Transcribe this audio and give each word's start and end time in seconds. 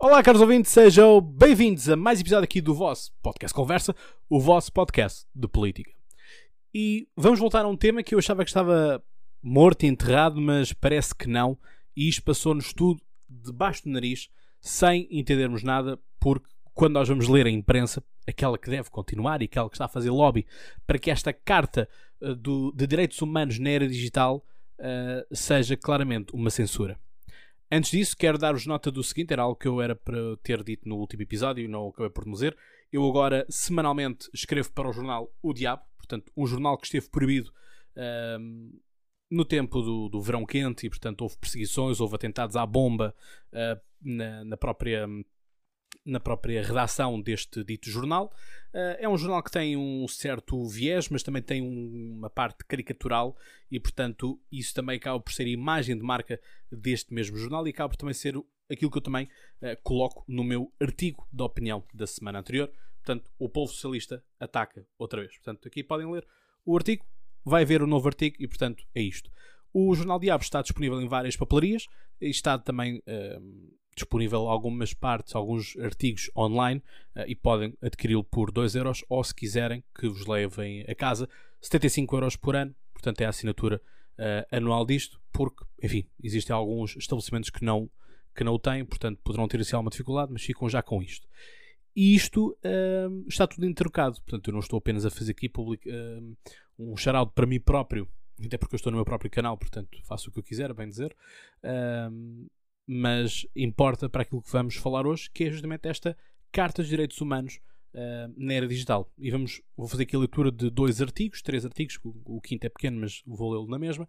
Olá, 0.00 0.22
caros 0.22 0.40
ouvintes, 0.40 0.70
sejam 0.70 1.20
bem-vindos 1.20 1.88
a 1.88 1.96
mais 1.96 2.20
episódio 2.20 2.44
aqui 2.44 2.60
do 2.60 2.72
vosso 2.72 3.12
podcast 3.20 3.52
Conversa, 3.52 3.96
o 4.30 4.38
vosso 4.38 4.72
podcast 4.72 5.26
de 5.34 5.48
política. 5.48 5.90
E 6.72 7.08
vamos 7.16 7.40
voltar 7.40 7.64
a 7.64 7.68
um 7.68 7.76
tema 7.76 8.00
que 8.04 8.14
eu 8.14 8.20
achava 8.20 8.44
que 8.44 8.50
estava 8.50 9.02
morto 9.42 9.82
e 9.82 9.88
enterrado, 9.88 10.40
mas 10.40 10.72
parece 10.72 11.12
que 11.12 11.26
não, 11.26 11.58
e 11.96 12.08
isto 12.08 12.22
passou-nos 12.22 12.72
tudo 12.72 13.02
debaixo 13.28 13.82
do 13.82 13.90
nariz, 13.90 14.30
sem 14.60 15.08
entendermos 15.10 15.64
nada, 15.64 15.98
porque 16.20 16.46
quando 16.72 16.94
nós 16.94 17.08
vamos 17.08 17.26
ler 17.26 17.46
a 17.46 17.50
imprensa, 17.50 18.00
aquela 18.24 18.56
que 18.56 18.70
deve 18.70 18.90
continuar 18.90 19.42
e 19.42 19.46
aquela 19.46 19.68
que 19.68 19.74
está 19.74 19.86
a 19.86 19.88
fazer 19.88 20.10
lobby 20.10 20.46
para 20.86 21.00
que 21.00 21.10
esta 21.10 21.32
carta 21.32 21.88
uh, 22.20 22.36
do, 22.36 22.70
de 22.70 22.86
direitos 22.86 23.20
humanos 23.20 23.58
na 23.58 23.70
era 23.70 23.88
digital 23.88 24.46
uh, 24.78 25.34
seja 25.34 25.76
claramente 25.76 26.36
uma 26.36 26.50
censura. 26.50 26.96
Antes 27.70 27.90
disso, 27.90 28.16
quero 28.16 28.38
dar-vos 28.38 28.66
nota 28.66 28.90
do 28.90 29.02
seguinte: 29.02 29.32
era 29.32 29.42
algo 29.42 29.56
que 29.56 29.68
eu 29.68 29.80
era 29.80 29.94
para 29.94 30.36
ter 30.42 30.62
dito 30.64 30.88
no 30.88 30.96
último 30.96 31.22
episódio 31.22 31.64
e 31.64 31.68
não 31.68 31.88
acabei 31.88 32.10
por 32.10 32.24
dizer. 32.24 32.56
Eu 32.90 33.06
agora, 33.06 33.46
semanalmente, 33.50 34.30
escrevo 34.32 34.72
para 34.72 34.88
o 34.88 34.92
jornal 34.92 35.30
O 35.42 35.52
Diabo, 35.52 35.82
portanto, 35.98 36.32
um 36.34 36.46
jornal 36.46 36.78
que 36.78 36.86
esteve 36.86 37.10
proibido 37.10 37.52
um, 38.40 38.80
no 39.30 39.44
tempo 39.44 39.82
do, 39.82 40.08
do, 40.08 40.22
verão 40.22 40.46
quente 40.46 40.86
e, 40.86 40.88
portanto, 40.88 41.20
houve 41.20 41.36
perseguições, 41.36 42.00
houve 42.00 42.14
atentados 42.14 42.56
à 42.56 42.64
bomba 42.64 43.14
uh, 43.52 43.80
na, 44.00 44.44
na 44.44 44.56
própria 44.56 45.06
na 46.04 46.18
própria 46.18 46.62
redação 46.62 47.20
deste 47.20 47.62
dito 47.62 47.90
jornal. 47.90 48.32
Uh, 48.72 48.96
é 48.98 49.08
um 49.08 49.16
jornal 49.16 49.42
que 49.42 49.50
tem 49.50 49.76
um 49.76 50.06
certo 50.08 50.66
viés, 50.66 51.08
mas 51.08 51.22
também 51.22 51.42
tem 51.42 51.62
um, 51.62 52.16
uma 52.18 52.30
parte 52.30 52.64
caricatural 52.64 53.36
e, 53.70 53.78
portanto, 53.78 54.40
isso 54.50 54.74
também 54.74 54.96
acaba 54.96 55.20
por 55.20 55.32
ser 55.32 55.44
a 55.44 55.48
imagem 55.48 55.96
de 55.96 56.02
marca 56.02 56.40
deste 56.70 57.12
mesmo 57.12 57.36
jornal 57.36 57.66
e 57.66 57.70
acaba 57.70 57.90
por 57.90 57.96
também 57.96 58.14
ser 58.14 58.34
aquilo 58.70 58.90
que 58.90 58.98
eu 58.98 59.02
também 59.02 59.24
uh, 59.62 59.82
coloco 59.82 60.24
no 60.26 60.44
meu 60.44 60.72
artigo 60.80 61.26
de 61.32 61.42
opinião 61.42 61.84
da 61.92 62.06
semana 62.06 62.38
anterior. 62.40 62.70
Portanto, 63.02 63.30
o 63.38 63.48
povo 63.48 63.72
socialista 63.72 64.22
ataca 64.38 64.86
outra 64.98 65.20
vez. 65.20 65.34
Portanto, 65.36 65.66
aqui 65.66 65.82
podem 65.82 66.10
ler 66.10 66.26
o 66.64 66.76
artigo, 66.76 67.04
vai 67.44 67.64
ver 67.64 67.82
o 67.82 67.86
novo 67.86 68.06
artigo 68.08 68.36
e, 68.38 68.46
portanto, 68.46 68.84
é 68.94 69.00
isto. 69.00 69.30
O 69.72 69.94
Jornal 69.94 70.18
Diabo 70.18 70.42
está 70.42 70.60
disponível 70.60 71.00
em 71.00 71.08
várias 71.08 71.36
papelarias 71.36 71.86
e 72.20 72.28
está 72.28 72.58
também 72.58 72.98
uh, 72.98 73.67
disponível 73.98 74.48
algumas 74.48 74.94
partes, 74.94 75.34
alguns 75.34 75.76
artigos 75.78 76.30
online 76.36 76.82
uh, 77.16 77.24
e 77.26 77.34
podem 77.34 77.76
adquiri-lo 77.82 78.24
por 78.24 78.50
2 78.50 78.74
euros 78.76 79.04
ou 79.08 79.22
se 79.22 79.34
quiserem 79.34 79.82
que 79.98 80.08
vos 80.08 80.26
levem 80.26 80.84
a 80.88 80.94
casa 80.94 81.28
75 81.60 82.16
euros 82.16 82.36
por 82.36 82.54
ano, 82.54 82.74
portanto 82.92 83.20
é 83.20 83.26
a 83.26 83.30
assinatura 83.30 83.82
uh, 84.18 84.56
anual 84.56 84.86
disto, 84.86 85.20
porque, 85.32 85.64
enfim, 85.82 86.06
existem 86.22 86.54
alguns 86.54 86.96
estabelecimentos 86.96 87.50
que 87.50 87.64
não, 87.64 87.90
que 88.34 88.44
não 88.44 88.54
o 88.54 88.58
têm, 88.58 88.84
portanto 88.84 89.20
poderão 89.22 89.48
ter 89.48 89.60
assim 89.60 89.74
alguma 89.74 89.90
dificuldade, 89.90 90.32
mas 90.32 90.42
ficam 90.42 90.68
já 90.68 90.82
com 90.82 91.02
isto. 91.02 91.26
E 91.94 92.14
isto 92.14 92.56
uh, 92.64 93.28
está 93.28 93.46
tudo 93.46 93.66
intercalado, 93.66 94.20
portanto 94.22 94.48
eu 94.48 94.52
não 94.52 94.60
estou 94.60 94.78
apenas 94.78 95.04
a 95.04 95.10
fazer 95.10 95.32
aqui 95.32 95.48
public, 95.48 95.88
um 96.78 96.96
shout 96.96 97.32
para 97.34 97.46
mim 97.46 97.58
próprio, 97.58 98.08
até 98.44 98.56
porque 98.56 98.76
eu 98.76 98.76
estou 98.76 98.92
no 98.92 98.98
meu 98.98 99.04
próprio 99.04 99.28
canal, 99.28 99.58
portanto 99.58 99.98
faço 100.04 100.30
o 100.30 100.32
que 100.32 100.38
eu 100.38 100.44
quiser, 100.44 100.72
bem 100.72 100.88
dizer 100.88 101.16
mas 102.90 103.46
importa 103.54 104.08
para 104.08 104.22
aquilo 104.22 104.40
que 104.40 104.50
vamos 104.50 104.76
falar 104.76 105.06
hoje, 105.06 105.30
que 105.32 105.44
é 105.44 105.50
justamente 105.50 105.86
esta 105.86 106.16
Carta 106.50 106.80
dos 106.80 106.88
Direitos 106.88 107.20
Humanos 107.20 107.60
uh, 107.92 108.32
na 108.34 108.54
Era 108.54 108.66
Digital. 108.66 109.12
E 109.18 109.30
vamos, 109.30 109.60
vou 109.76 109.86
fazer 109.86 110.04
aqui 110.04 110.16
a 110.16 110.18
leitura 110.18 110.50
de 110.50 110.70
dois 110.70 111.02
artigos, 111.02 111.42
três 111.42 111.66
artigos, 111.66 111.98
o, 112.02 112.14
o 112.24 112.40
quinto 112.40 112.64
é 112.66 112.70
pequeno, 112.70 113.00
mas 113.00 113.22
vou 113.26 113.52
lê-lo 113.52 113.68
na 113.68 113.78
mesma, 113.78 114.08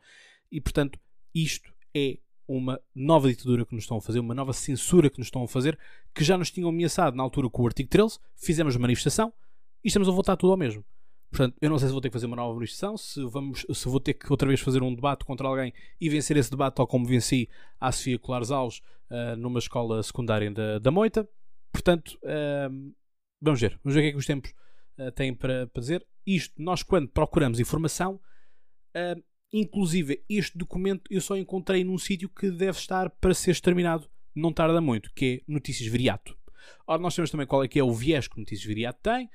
e 0.50 0.62
portanto, 0.62 0.98
isto 1.36 1.74
é 1.94 2.18
uma 2.48 2.82
nova 2.96 3.28
ditadura 3.28 3.66
que 3.66 3.76
nos 3.76 3.84
estão 3.84 3.98
a 3.98 4.02
fazer, 4.02 4.20
uma 4.20 4.34
nova 4.34 4.54
censura 4.54 5.10
que 5.10 5.20
nos 5.20 5.28
estão 5.28 5.44
a 5.44 5.48
fazer, 5.48 5.78
que 6.16 6.24
já 6.24 6.38
nos 6.38 6.50
tinham 6.50 6.70
ameaçado 6.70 7.18
na 7.18 7.22
altura 7.22 7.50
com 7.50 7.62
o 7.62 7.68
artigo 7.68 7.90
13, 7.90 8.18
fizemos 8.36 8.78
manifestação 8.78 9.34
e 9.84 9.90
estamos 9.90 10.08
a 10.08 10.12
voltar 10.12 10.38
tudo 10.38 10.52
ao 10.52 10.58
mesmo. 10.58 10.84
Portanto, 11.30 11.56
eu 11.62 11.70
não 11.70 11.78
sei 11.78 11.88
se 11.88 11.92
vou 11.92 12.02
ter 12.02 12.10
que 12.10 12.14
fazer 12.14 12.26
uma 12.26 12.36
nova 12.36 12.54
manifestação, 12.56 12.98
se, 12.98 13.24
vamos, 13.26 13.66
se 13.72 13.88
vou 13.88 14.00
ter 14.00 14.16
que 14.16 14.32
outra 14.32 14.48
vez 14.48 14.60
fazer 14.60 14.82
um 14.82 14.94
debate 14.94 15.24
contra 15.24 15.48
alguém 15.48 15.72
e 16.02 16.10
vencer 16.10 16.36
esse 16.38 16.50
debate, 16.50 16.76
tal 16.76 16.88
como 16.88 17.06
venci 17.06 17.48
a 17.80 17.92
Sofia 17.92 18.18
Colares 18.18 18.50
Alves 18.50 18.82
uh, 19.12 19.36
numa 19.38 19.60
escola 19.60 20.02
secundária 20.02 20.50
da, 20.50 20.80
da 20.80 20.90
Moita. 20.90 21.30
Portanto, 21.72 22.18
uh, 22.24 22.94
vamos 23.40 23.62
ver. 23.62 23.80
Vamos 23.84 23.94
ver 23.94 24.00
o 24.00 24.04
que 24.04 24.08
é 24.08 24.12
que 24.12 24.18
os 24.18 24.26
tempos 24.26 24.54
uh, 24.98 25.12
têm 25.12 25.34
para, 25.36 25.68
para 25.68 25.82
dizer. 25.82 26.06
Isto, 26.26 26.62
nós 26.62 26.82
quando 26.84 27.08
procuramos 27.10 27.60
informação, 27.60 28.20
inclusive 29.52 30.24
este 30.28 30.58
documento 30.58 31.04
eu 31.10 31.22
só 31.22 31.38
encontrei 31.38 31.84
num 31.84 31.98
sítio 31.98 32.28
que 32.28 32.52
deve 32.52 32.78
estar 32.78 33.10
para 33.10 33.34
ser 33.34 33.52
exterminado, 33.52 34.10
não 34.36 34.52
tarda 34.52 34.82
muito, 34.82 35.12
que 35.14 35.44
é 35.48 35.52
Notícias 35.52 35.90
Viriato. 35.90 36.38
Ora, 36.86 37.02
nós 37.02 37.14
sabemos 37.14 37.32
também 37.32 37.48
qual 37.48 37.64
é 37.64 37.68
que 37.68 37.80
é 37.80 37.84
o 37.84 37.94
viés 37.94 38.28
que 38.28 38.38
Notícias 38.38 38.68
Viriato 38.68 39.00
tem. 39.02 39.30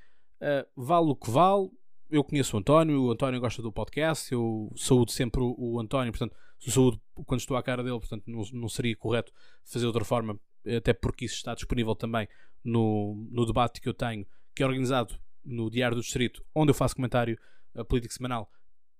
Vale 0.77 1.11
o 1.11 1.17
que 1.17 1.31
vale, 1.31 1.69
eu 2.15 2.23
conheço 2.23 2.57
o 2.57 2.61
António, 2.61 3.03
o 3.03 3.11
António 3.11 3.41
gosta 3.41 3.61
do 3.61 3.73
podcast, 3.73 4.33
eu 4.33 4.73
saúdo 4.77 5.11
sempre 5.11 5.41
o, 5.43 5.81
António, 5.81 6.13
portanto, 6.13 6.37
saúdo 6.61 7.01
quando 7.27 7.41
estou 7.41 7.57
à 7.57 7.63
cara 7.63 7.83
dele, 7.83 7.99
portanto, 7.99 8.23
não, 8.29 8.45
não 8.53 8.69
seria 8.69 8.95
correto 8.95 9.33
fazer 9.65 9.83
de 9.83 9.89
outra 9.89 10.05
forma, 10.05 10.39
até 10.77 10.93
porque 10.93 11.25
isso 11.25 11.35
está 11.35 11.55
disponível 11.55 11.95
também 11.97 12.29
no, 12.63 13.27
no 13.33 13.45
debate 13.45 13.81
que 13.81 13.89
eu 13.89 13.95
tenho, 13.95 14.25
que 14.55 14.63
é 14.63 14.67
organizado 14.67 15.19
no 15.45 15.69
Diário 15.69 15.97
do 15.97 16.03
Distrito, 16.03 16.45
onde 16.55 16.71
eu 16.71 16.75
faço 16.75 16.95
comentário 16.95 17.37
a 17.75 17.85
política 17.85 18.15
semanal, 18.15 18.49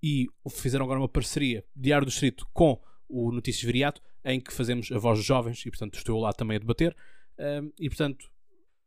e 0.03 0.27
fizeram 0.51 0.85
agora 0.85 0.99
uma 0.99 1.09
parceria, 1.09 1.65
Diário 1.75 2.05
do 2.05 2.11
Distrito, 2.11 2.45
com 2.53 2.83
o 3.09 3.31
Notícias 3.31 3.63
Viriato, 3.63 4.03
em 4.25 4.41
que 4.41 4.53
fazemos 4.53 4.91
a 4.91 4.99
voz 4.99 5.19
dos 5.19 5.27
jovens, 5.27 5.65
e 5.65 5.71
portanto 5.71 5.95
estou 5.95 6.21
lá 6.21 6.33
também 6.33 6.57
a 6.57 6.61
debater, 6.61 6.97
um, 7.39 7.73
e 7.79 7.89
portanto 7.89 8.29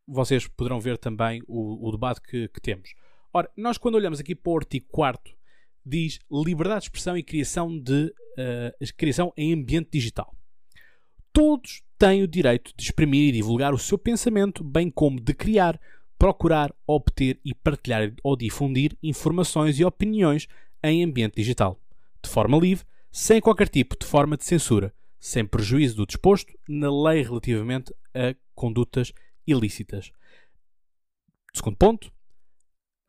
vocês 0.05 0.47
poderão 0.47 0.81
ver 0.81 0.97
também 0.97 1.41
o, 1.47 1.87
o 1.87 1.91
debate 1.91 2.21
que, 2.21 2.49
que 2.49 2.59
temos. 2.59 2.93
Ora, 3.33 3.49
nós 3.55 3.77
quando 3.77 3.95
olhamos 3.95 4.19
aqui 4.19 4.35
para 4.35 4.51
o 4.51 4.57
artigo 4.57 4.85
4 4.89 5.35
diz 5.85 6.19
liberdade 6.31 6.81
de 6.81 6.85
expressão 6.87 7.17
e 7.17 7.23
criação, 7.23 7.79
de, 7.79 8.13
uh, 8.37 8.93
criação 8.97 9.31
em 9.37 9.53
ambiente 9.53 9.89
digital. 9.91 10.35
Todos 11.31 11.81
têm 11.97 12.23
o 12.23 12.27
direito 12.27 12.73
de 12.75 12.83
exprimir 12.83 13.29
e 13.29 13.37
divulgar 13.37 13.73
o 13.73 13.77
seu 13.77 13.97
pensamento, 13.97 14.63
bem 14.63 14.89
como 14.89 15.19
de 15.19 15.33
criar, 15.33 15.79
procurar, 16.17 16.73
obter 16.85 17.39
e 17.45 17.53
partilhar 17.53 18.13
ou 18.23 18.35
difundir 18.35 18.97
informações 19.01 19.79
e 19.79 19.85
opiniões 19.85 20.47
em 20.83 21.03
ambiente 21.03 21.35
digital, 21.35 21.79
de 22.23 22.29
forma 22.29 22.57
livre, 22.57 22.85
sem 23.11 23.39
qualquer 23.39 23.69
tipo 23.69 23.97
de 23.97 24.05
forma 24.05 24.35
de 24.35 24.45
censura, 24.45 24.93
sem 25.19 25.45
prejuízo 25.45 25.95
do 25.95 26.05
disposto 26.05 26.53
na 26.67 26.89
lei 26.91 27.23
relativamente 27.23 27.93
a 28.13 28.35
condutas 28.53 29.13
ilícitas. 29.45 30.11
Segundo 31.53 31.77
ponto, 31.77 32.11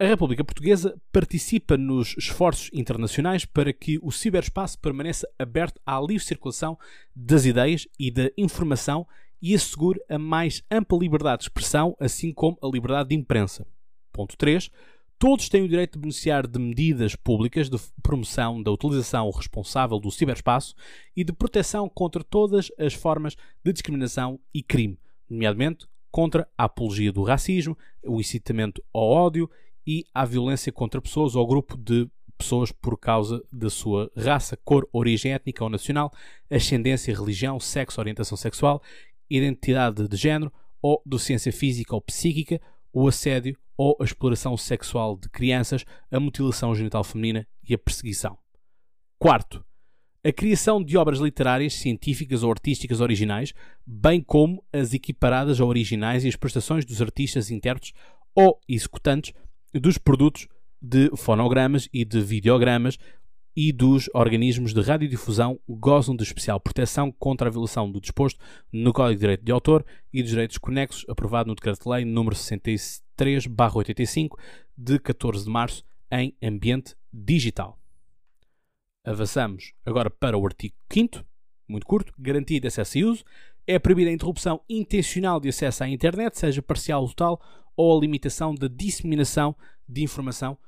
a 0.01 0.07
República 0.07 0.45
Portuguesa 0.45 0.97
participa 1.13 1.77
nos 1.77 2.15
esforços 2.17 2.71
internacionais 2.73 3.45
para 3.45 3.73
que 3.73 3.99
o 4.01 4.13
ciberespaço 4.13 4.79
permaneça 4.79 5.29
aberto 5.37 5.81
à 5.85 5.99
livre 6.01 6.25
circulação 6.25 6.79
das 7.15 7.45
ideias 7.45 7.89
e 7.99 8.09
da 8.09 8.31
informação 8.39 9.05
e 9.43 9.57
assegure 9.57 10.01
a 10.09 10.17
mais 10.17 10.63
ampla 10.71 10.99
liberdade 10.99 11.39
de 11.41 11.45
expressão, 11.47 11.97
assim 11.99 12.33
como 12.33 12.57
a 12.63 12.69
liberdade 12.69 13.09
de 13.09 13.17
imprensa. 13.17 13.67
Ponto 14.13 14.37
3. 14.37 14.71
Todos 15.19 15.49
têm 15.49 15.65
o 15.65 15.69
direito 15.69 15.95
de 15.95 15.99
beneficiar 15.99 16.47
de 16.47 16.61
medidas 16.61 17.17
públicas 17.17 17.69
de 17.69 17.77
promoção 18.01 18.63
da 18.63 18.71
utilização 18.71 19.29
responsável 19.31 19.99
do 19.99 20.13
ciberespaço 20.13 20.77
e 21.17 21.25
de 21.25 21.33
proteção 21.33 21.89
contra 21.89 22.23
todas 22.23 22.71
as 22.79 22.95
formas 22.95 23.37
de 23.65 23.73
discriminação 23.73 24.39
e 24.55 24.63
crime, 24.63 24.97
nomeadamente 25.29 25.89
contra 26.09 26.49
a 26.57 26.65
apologia 26.65 27.13
do 27.13 27.25
racismo, 27.25 27.77
o 28.05 28.21
incitamento 28.21 28.83
ao 28.93 29.03
ódio 29.03 29.51
e 29.89 30.05
à 30.13 30.27
violência 30.27 30.71
contra 30.71 31.01
pessoas 31.01 31.35
ou 31.35 31.47
grupo 31.47 31.75
de 31.75 32.07
pessoas 32.37 32.71
por 32.71 32.99
causa 32.99 33.43
da 33.51 33.71
sua 33.71 34.13
raça, 34.15 34.55
cor, 34.63 34.87
origem 34.93 35.33
étnica 35.33 35.65
ou 35.65 35.71
nacional, 35.71 36.13
ascendência, 36.51 37.17
religião, 37.17 37.59
sexo, 37.59 37.99
orientação 37.99 38.37
sexual, 38.37 38.83
identidade 39.31 40.07
de 40.07 40.15
género 40.15 40.53
ou 40.83 41.03
deficiência 41.07 41.51
física 41.51 41.95
ou 41.95 42.03
psíquica, 42.03 42.61
o 42.93 43.09
assédio 43.09 43.57
ou 43.79 43.97
a 43.99 44.05
exploração 44.05 44.59
sexual 44.59 45.17
de 45.17 45.27
crianças, 45.31 45.87
a 46.11 46.21
mutilação 46.21 46.75
genital 46.75 47.03
feminina 47.03 47.49
e 47.67 47.73
a 47.73 47.79
perseguição. 47.79 48.37
Quarto, 49.19 49.65
a 50.23 50.31
criação 50.31 50.85
de 50.85 50.99
obras 50.99 51.19
literárias, 51.19 51.73
científicas 51.73 52.43
ou 52.43 52.51
artísticas 52.51 53.01
originais, 53.01 53.55
bem 53.87 54.21
como 54.21 54.63
as 54.71 54.93
equiparadas 54.93 55.63
a 55.63 55.65
originais 55.65 56.27
e 56.27 56.29
as 56.29 56.37
prestações 56.37 56.85
dos 56.85 57.01
artistas, 57.01 57.51
intérpretes 57.51 57.95
ou 58.35 58.61
executantes 58.69 59.33
dos 59.79 59.99
produtos 59.99 60.49
de 60.81 61.11
fonogramas 61.17 61.89
e 61.93 62.05
de 62.05 62.21
videogramas 62.21 62.97
e 63.57 63.73
dos 63.73 64.09
organismos 64.15 64.73
de 64.73 64.81
radiodifusão 64.81 65.59
gozam 65.69 66.15
de 66.15 66.23
especial 66.23 66.61
proteção 66.61 67.11
contra 67.11 67.49
a 67.49 67.51
violação 67.51 67.91
do 67.91 68.01
disposto 68.01 68.39
no 68.73 68.93
Código 68.93 69.17
de 69.17 69.21
Direito 69.21 69.45
de 69.45 69.51
Autor 69.51 69.85
e 70.13 70.23
dos 70.23 70.31
direitos 70.31 70.59
conexos, 70.59 71.05
aprovado 71.09 71.49
no 71.49 71.57
Decreto-Lei 71.57 72.05
número 72.05 72.37
63/85 72.37 74.39
de 74.77 75.01
14 75.01 75.45
de 75.45 75.51
março 75.51 75.83
em 76.11 76.35
ambiente 76.41 76.95
digital. 77.13 77.77
Avançamos 79.05 79.73
agora 79.85 80.09
para 80.09 80.39
o 80.39 80.47
artigo 80.47 80.77
5 80.93 81.27
muito 81.69 81.87
curto, 81.87 82.13
garantia 82.19 82.61
de 82.61 82.67
acesso 82.67 82.99
e 82.99 83.05
uso. 83.05 83.25
É 83.67 83.79
proibida 83.79 84.09
a 84.09 84.15
interrupção 84.15 84.63
intencional 84.69 85.39
de 85.39 85.51
acesso 85.51 85.85
à 85.85 85.89
internet, 85.89 86.39
seja 86.39 86.63
parcial 86.63 87.03
ou 87.03 87.09
total, 87.09 87.41
ou 87.79 87.97
a 87.97 88.01
limitação 88.01 88.53
da 88.57 88.67
disseminação 88.67 89.55
de 89.89 90.03
informação 90.03 90.59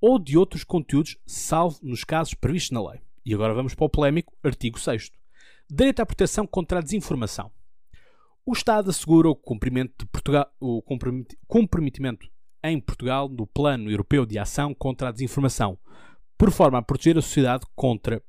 ou 0.00 0.20
de 0.20 0.38
outros 0.38 0.62
conteúdos, 0.62 1.18
salvo 1.26 1.80
nos 1.82 2.04
casos 2.04 2.32
previstos 2.32 2.70
na 2.70 2.90
lei. 2.90 3.00
E 3.26 3.34
agora 3.34 3.52
vamos 3.52 3.74
para 3.74 3.84
o 3.84 3.90
polémico 3.90 4.32
artigo 4.44 4.78
6 4.78 5.10
Direito 5.68 6.00
à 6.00 6.06
proteção 6.06 6.46
contra 6.46 6.78
a 6.78 6.82
desinformação. 6.82 7.50
O 8.46 8.52
Estado 8.52 8.88
assegura 8.88 9.28
o 9.28 9.36
cumprimento, 9.36 10.06
Portugal, 10.08 10.46
o 10.60 10.82
comprometimento 11.46 12.28
em 12.62 12.80
Portugal 12.80 13.28
do 13.28 13.46
Plano 13.46 13.90
Europeu 13.90 14.24
de 14.24 14.38
Ação 14.38 14.74
contra 14.74 15.08
a 15.08 15.12
Desinformação, 15.12 15.78
por 16.38 16.50
forma 16.50 16.78
a 16.78 16.82
proteger 16.82 17.18
a 17.18 17.22
sociedade 17.22 17.64
contra, 17.74 18.22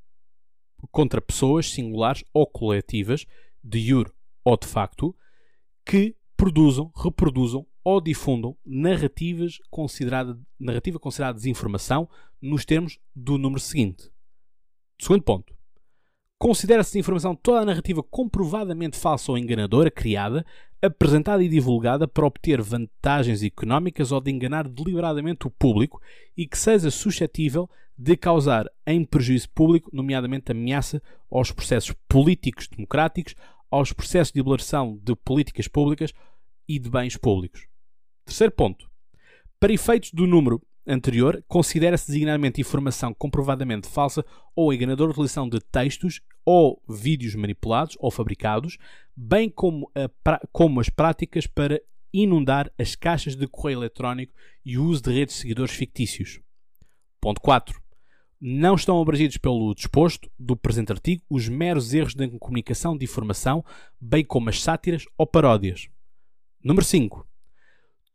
contra 0.91 1.21
pessoas 1.21 1.71
singulares 1.71 2.23
ou 2.33 2.45
coletivas, 2.45 3.25
de 3.63 3.79
jure 3.79 4.11
ou 4.43 4.57
de 4.57 4.67
facto, 4.67 5.15
que 5.85 6.15
produzam, 6.37 6.91
reproduzam 6.95 7.65
ou 7.83 7.99
difundam 7.99 8.55
narrativas 8.65 9.57
considerada, 9.69 10.39
narrativa 10.59 10.99
considerada 10.99 11.37
desinformação 11.37 12.07
nos 12.41 12.65
termos 12.65 12.99
do 13.15 13.37
número 13.37 13.59
seguinte. 13.59 14.11
Segundo 14.99 15.23
ponto. 15.23 15.53
Considera-se 16.39 16.93
desinformação 16.93 17.35
toda 17.35 17.61
a 17.61 17.65
narrativa 17.65 18.01
comprovadamente 18.01 18.97
falsa 18.97 19.31
ou 19.31 19.37
enganadora 19.37 19.91
criada, 19.91 20.43
apresentada 20.81 21.43
e 21.43 21.47
divulgada 21.47 22.07
para 22.07 22.25
obter 22.25 22.59
vantagens 22.61 23.43
económicas 23.43 24.11
ou 24.11 24.19
de 24.19 24.31
enganar 24.31 24.67
deliberadamente 24.67 25.45
o 25.45 25.51
público 25.51 26.01
e 26.35 26.47
que 26.47 26.57
seja 26.57 26.89
suscetível 26.89 27.69
de 27.95 28.17
causar 28.17 28.65
em 28.87 29.05
prejuízo 29.05 29.49
público, 29.51 29.91
nomeadamente 29.93 30.51
ameaça 30.51 30.99
aos 31.29 31.51
processos 31.51 31.95
políticos 32.09 32.67
democráticos, 32.67 33.35
aos 33.69 33.93
processos 33.93 34.33
de 34.33 34.39
elaboração 34.39 34.99
de 35.03 35.15
políticas 35.15 35.67
públicas 35.67 36.11
e 36.67 36.79
de 36.79 36.89
bens 36.89 37.15
públicos. 37.15 37.70
Terceiro 38.31 38.53
ponto. 38.53 38.89
Para 39.59 39.73
efeitos 39.73 40.11
do 40.13 40.25
número 40.25 40.61
anterior, 40.87 41.43
considera-se 41.49 42.07
designadamente 42.07 42.61
informação 42.61 43.13
comprovadamente 43.13 43.89
falsa 43.89 44.25
ou 44.55 44.73
enganadora 44.73 45.11
utilização 45.11 45.49
de 45.49 45.59
textos 45.59 46.21
ou 46.45 46.81
vídeos 46.87 47.35
manipulados 47.35 47.97
ou 47.99 48.09
fabricados, 48.09 48.77
bem 49.13 49.49
como, 49.49 49.91
a, 49.93 50.39
como 50.49 50.79
as 50.79 50.87
práticas 50.87 51.45
para 51.45 51.81
inundar 52.13 52.71
as 52.79 52.95
caixas 52.95 53.35
de 53.35 53.45
correio 53.47 53.79
eletrónico 53.79 54.33
e 54.63 54.77
o 54.77 54.85
uso 54.85 55.01
de 55.03 55.11
redes 55.11 55.35
de 55.35 55.41
seguidores 55.41 55.73
fictícios. 55.73 56.39
Ponto 57.19 57.41
4. 57.41 57.81
Não 58.39 58.75
estão 58.75 59.01
abrangidos 59.01 59.35
pelo 59.35 59.75
disposto 59.75 60.31
do 60.39 60.55
presente 60.55 60.93
artigo 60.93 61.21
os 61.29 61.49
meros 61.49 61.93
erros 61.93 62.15
de 62.15 62.29
comunicação 62.39 62.97
de 62.97 63.03
informação, 63.03 63.61
bem 63.99 64.23
como 64.23 64.49
as 64.49 64.61
sátiras 64.61 65.03
ou 65.17 65.27
paródias. 65.27 65.89
Número 66.63 66.85
5. 66.85 67.29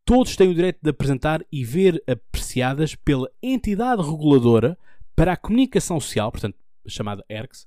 Todos 0.06 0.36
têm 0.36 0.48
o 0.48 0.54
direito 0.54 0.78
de 0.80 0.88
apresentar 0.88 1.44
e 1.50 1.64
ver 1.64 2.00
apreciadas 2.06 2.94
pela 2.94 3.28
entidade 3.42 4.00
reguladora 4.00 4.78
para 5.16 5.32
a 5.32 5.36
comunicação 5.36 5.98
social, 5.98 6.30
portanto, 6.30 6.56
chamada 6.86 7.24
ERCS, 7.28 7.66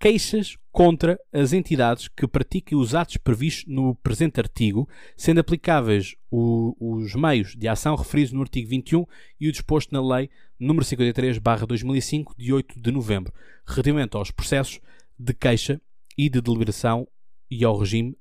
queixas 0.00 0.56
contra 0.72 1.20
as 1.30 1.52
entidades 1.52 2.08
que 2.08 2.26
pratiquem 2.26 2.78
os 2.78 2.94
atos 2.94 3.18
previstos 3.18 3.66
no 3.66 3.94
presente 3.96 4.40
artigo, 4.40 4.88
sendo 5.18 5.40
aplicáveis 5.40 6.16
o, 6.30 6.74
os 6.80 7.14
meios 7.14 7.54
de 7.54 7.68
ação 7.68 7.94
referidos 7.94 8.32
no 8.32 8.40
artigo 8.40 8.70
21 8.70 9.04
e 9.38 9.46
o 9.46 9.52
disposto 9.52 9.92
na 9.92 10.16
Lei 10.16 10.30
nº 10.58 10.78
53-2005, 10.80 12.32
de 12.38 12.54
8 12.54 12.80
de 12.80 12.90
novembro, 12.90 13.34
relativamente 13.66 14.16
aos 14.16 14.30
processos 14.30 14.80
de 15.18 15.34
queixa 15.34 15.78
e 16.16 16.30
de 16.30 16.40
deliberação 16.40 17.06
e 17.50 17.62
ao 17.66 17.76
regime 17.76 18.16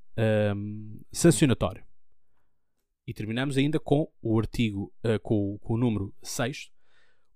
um, 0.53 0.99
sancionatório. 1.13 1.85
E 3.07 3.13
terminamos 3.13 3.57
ainda 3.57 3.79
com 3.79 4.11
o 4.21 4.39
artigo, 4.39 4.91
uh, 5.03 5.19
com, 5.21 5.57
com, 5.59 5.73
o 5.73 5.77
número 5.77 6.13
6. 6.23 6.71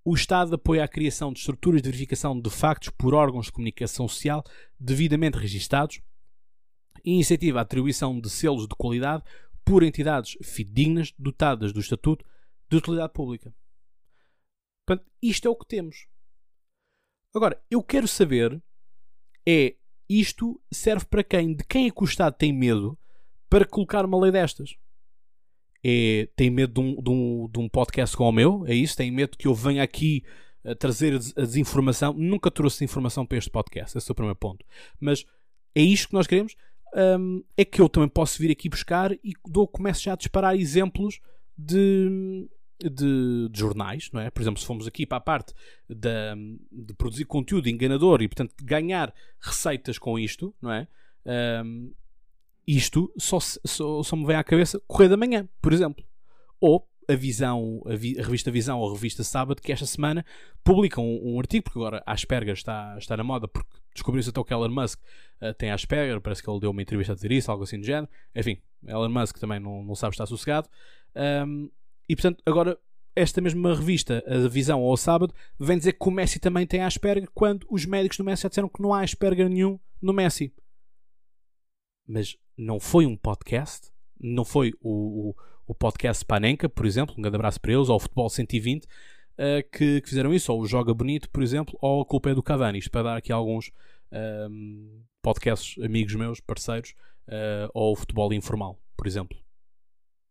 O 0.03 0.15
Estado 0.15 0.55
apoia 0.55 0.83
a 0.83 0.87
criação 0.87 1.31
de 1.31 1.39
estruturas 1.39 1.81
de 1.81 1.89
verificação 1.89 2.39
de 2.39 2.49
factos 2.49 2.89
por 2.89 3.13
órgãos 3.13 3.47
de 3.47 3.51
comunicação 3.51 4.07
social 4.07 4.43
devidamente 4.79 5.37
registados 5.37 6.01
e 7.03 7.13
incentiva 7.13 7.59
a 7.59 7.61
atribuição 7.61 8.19
de 8.19 8.29
selos 8.29 8.67
de 8.67 8.75
qualidade 8.75 9.23
por 9.63 9.83
entidades 9.83 10.37
fidedignas 10.41 11.13
dotadas 11.17 11.71
do 11.71 11.79
Estatuto 11.79 12.25
de 12.69 12.77
Utilidade 12.77 13.13
Pública. 13.13 13.53
Portanto, 14.85 15.07
isto 15.21 15.47
é 15.47 15.51
o 15.51 15.55
que 15.55 15.67
temos. 15.67 16.07
Agora, 17.35 17.61
eu 17.69 17.83
quero 17.83 18.07
saber 18.07 18.61
é 19.47 19.75
isto 20.09 20.59
serve 20.71 21.05
para 21.05 21.23
quem? 21.23 21.53
De 21.53 21.63
quem 21.63 21.87
é 21.87 21.91
que 21.91 22.01
o 22.01 22.05
Estado 22.05 22.35
tem 22.35 22.51
medo 22.51 22.97
para 23.47 23.67
colocar 23.67 24.05
uma 24.05 24.19
lei 24.19 24.31
destas? 24.31 24.75
É, 25.83 26.27
tem 26.35 26.49
medo 26.49 26.73
de 26.73 26.79
um, 26.79 27.01
de, 27.01 27.09
um, 27.09 27.49
de 27.51 27.59
um 27.59 27.69
podcast 27.69 28.15
como 28.15 28.29
o 28.29 28.33
meu, 28.33 28.65
é 28.67 28.73
isso? 28.73 28.97
Tem 28.97 29.11
medo 29.11 29.37
que 29.37 29.47
eu 29.47 29.55
venha 29.55 29.83
aqui 29.83 30.23
a 30.65 30.75
trazer 30.75 31.15
a 31.15 31.41
desinformação. 31.41 32.13
Nunca 32.13 32.51
trouxe 32.51 32.83
informação 32.83 33.25
para 33.25 33.37
este 33.37 33.49
podcast, 33.49 33.97
esse 33.97 34.09
é 34.09 34.11
o 34.11 34.15
primeiro 34.15 34.37
ponto. 34.37 34.65
Mas 34.99 35.25
é 35.73 35.81
isto 35.81 36.09
que 36.09 36.13
nós 36.13 36.27
queremos. 36.27 36.55
Um, 36.93 37.43
é 37.55 37.63
que 37.63 37.79
eu 37.81 37.87
também 37.87 38.09
posso 38.09 38.39
vir 38.39 38.51
aqui 38.51 38.67
buscar 38.67 39.11
e 39.13 39.33
dou, 39.47 39.67
começo 39.67 40.01
já 40.01 40.13
a 40.13 40.15
disparar 40.15 40.55
exemplos 40.55 41.21
de, 41.55 42.49
de, 42.79 43.47
de, 43.49 43.59
jornais, 43.59 44.09
não 44.11 44.19
é? 44.19 44.31
Por 44.31 44.41
exemplo, 44.41 44.59
se 44.59 44.65
formos 44.65 44.87
aqui 44.87 45.05
para 45.05 45.19
a 45.19 45.21
parte 45.21 45.53
de, 45.87 46.57
de 46.71 46.93
produzir 46.95 47.25
conteúdo 47.25 47.69
enganador 47.69 48.21
e, 48.21 48.27
portanto, 48.27 48.55
ganhar 48.63 49.13
receitas 49.39 49.99
com 49.99 50.17
isto, 50.17 50.53
não 50.59 50.71
é? 50.71 50.87
Um, 51.63 51.93
isto 52.77 53.11
só, 53.17 53.39
só, 53.39 54.03
só 54.03 54.15
me 54.15 54.25
vem 54.25 54.35
à 54.35 54.43
cabeça 54.43 54.79
Correio 54.87 55.09
da 55.09 55.17
Manhã, 55.17 55.47
por 55.61 55.73
exemplo. 55.73 56.05
Ou 56.59 56.87
a 57.07 57.15
Visão, 57.15 57.81
a, 57.87 57.95
vi, 57.95 58.19
a, 58.19 58.23
revista 58.23 58.51
Visão 58.51 58.79
ou 58.79 58.89
a 58.89 58.93
revista 58.93 59.23
Sábado, 59.23 59.59
que 59.59 59.71
esta 59.71 59.87
semana 59.87 60.23
publicam 60.63 61.03
um, 61.03 61.33
um, 61.33 61.39
artigo, 61.39 61.63
porque 61.63 61.79
agora 61.79 62.03
a 62.05 62.13
Asperger 62.13 62.53
está, 62.53 62.95
está 62.99 63.17
na 63.17 63.23
moda, 63.23 63.47
porque 63.47 63.69
descobriu-se 63.93 64.29
até 64.29 64.43
que 64.43 64.53
Elon 64.53 64.69
Musk 64.69 64.99
uh, 65.41 65.51
tem 65.55 65.71
Asperger, 65.71 66.21
parece 66.21 66.43
que 66.43 66.49
ele 66.49 66.59
deu 66.59 66.69
uma 66.69 66.81
entrevista 66.81 67.13
a 67.13 67.15
dizer 67.15 67.31
isso, 67.31 67.49
algo 67.49 67.63
assim 67.63 67.79
do 67.79 67.85
género. 67.85 68.07
Enfim, 68.35 68.59
Elon 68.85 69.09
Musk 69.09 69.39
também 69.39 69.59
não, 69.59 69.83
não 69.83 69.95
sabe 69.95 70.13
estar 70.13 70.27
sossegado. 70.27 70.69
Um, 71.15 71.71
e 72.07 72.15
portanto, 72.15 72.43
agora 72.45 72.77
esta 73.15 73.41
mesma 73.41 73.73
revista, 73.73 74.23
a 74.27 74.47
Visão 74.47 74.79
ou 74.81 74.93
o 74.93 74.97
Sábado, 74.97 75.33
vem 75.59 75.77
dizer 75.77 75.93
que 75.93 76.07
o 76.07 76.11
Messi 76.11 76.39
também 76.39 76.67
tem 76.67 76.83
Asperger, 76.83 77.27
quando 77.33 77.65
os 77.69 77.85
médicos 77.85 78.17
do 78.17 78.23
Messi 78.23 78.43
já 78.43 78.49
disseram 78.49 78.69
que 78.69 78.81
não 78.81 78.93
há 78.93 79.01
Asperger 79.01 79.49
nenhum 79.49 79.79
no 79.99 80.13
Messi. 80.13 80.53
Mas 82.09 82.35
não 82.57 82.79
foi 82.79 83.05
um 83.05 83.15
podcast, 83.15 83.91
não 84.19 84.43
foi 84.43 84.73
o, 84.81 85.29
o, 85.29 85.35
o 85.67 85.75
podcast 85.75 86.25
Panenka, 86.25 86.67
por 86.67 86.87
exemplo, 86.87 87.13
um 87.15 87.21
grande 87.21 87.35
abraço 87.35 87.61
para 87.61 87.71
eles, 87.71 87.87
ou 87.87 87.97
o 87.97 87.99
Futebol 87.99 88.27
120, 88.27 88.85
uh, 88.85 88.87
eh, 89.37 89.61
que, 89.61 90.01
que, 90.01 90.09
fizeram 90.09 90.33
isso, 90.33 90.51
ou 90.51 90.59
o 90.59 90.65
Joga 90.65 90.91
Bonito, 90.91 91.29
por 91.29 91.43
exemplo, 91.43 91.77
ou 91.79 92.01
a 92.01 92.05
culpa 92.05 92.31
é 92.31 92.33
do 92.33 92.41
Cavani, 92.41 92.79
isto 92.79 92.89
para 92.89 93.03
dar 93.03 93.17
aqui 93.17 93.31
alguns 93.31 93.69
um, 94.11 95.03
podcasts 95.21 95.77
amigos 95.83 96.15
meus, 96.15 96.39
parceiros, 96.39 96.95
uh, 97.27 97.69
ou 97.75 97.93
o 97.93 97.95
Futebol 97.95 98.33
Informal, 98.33 98.81
por 98.97 99.05
exemplo. 99.05 99.37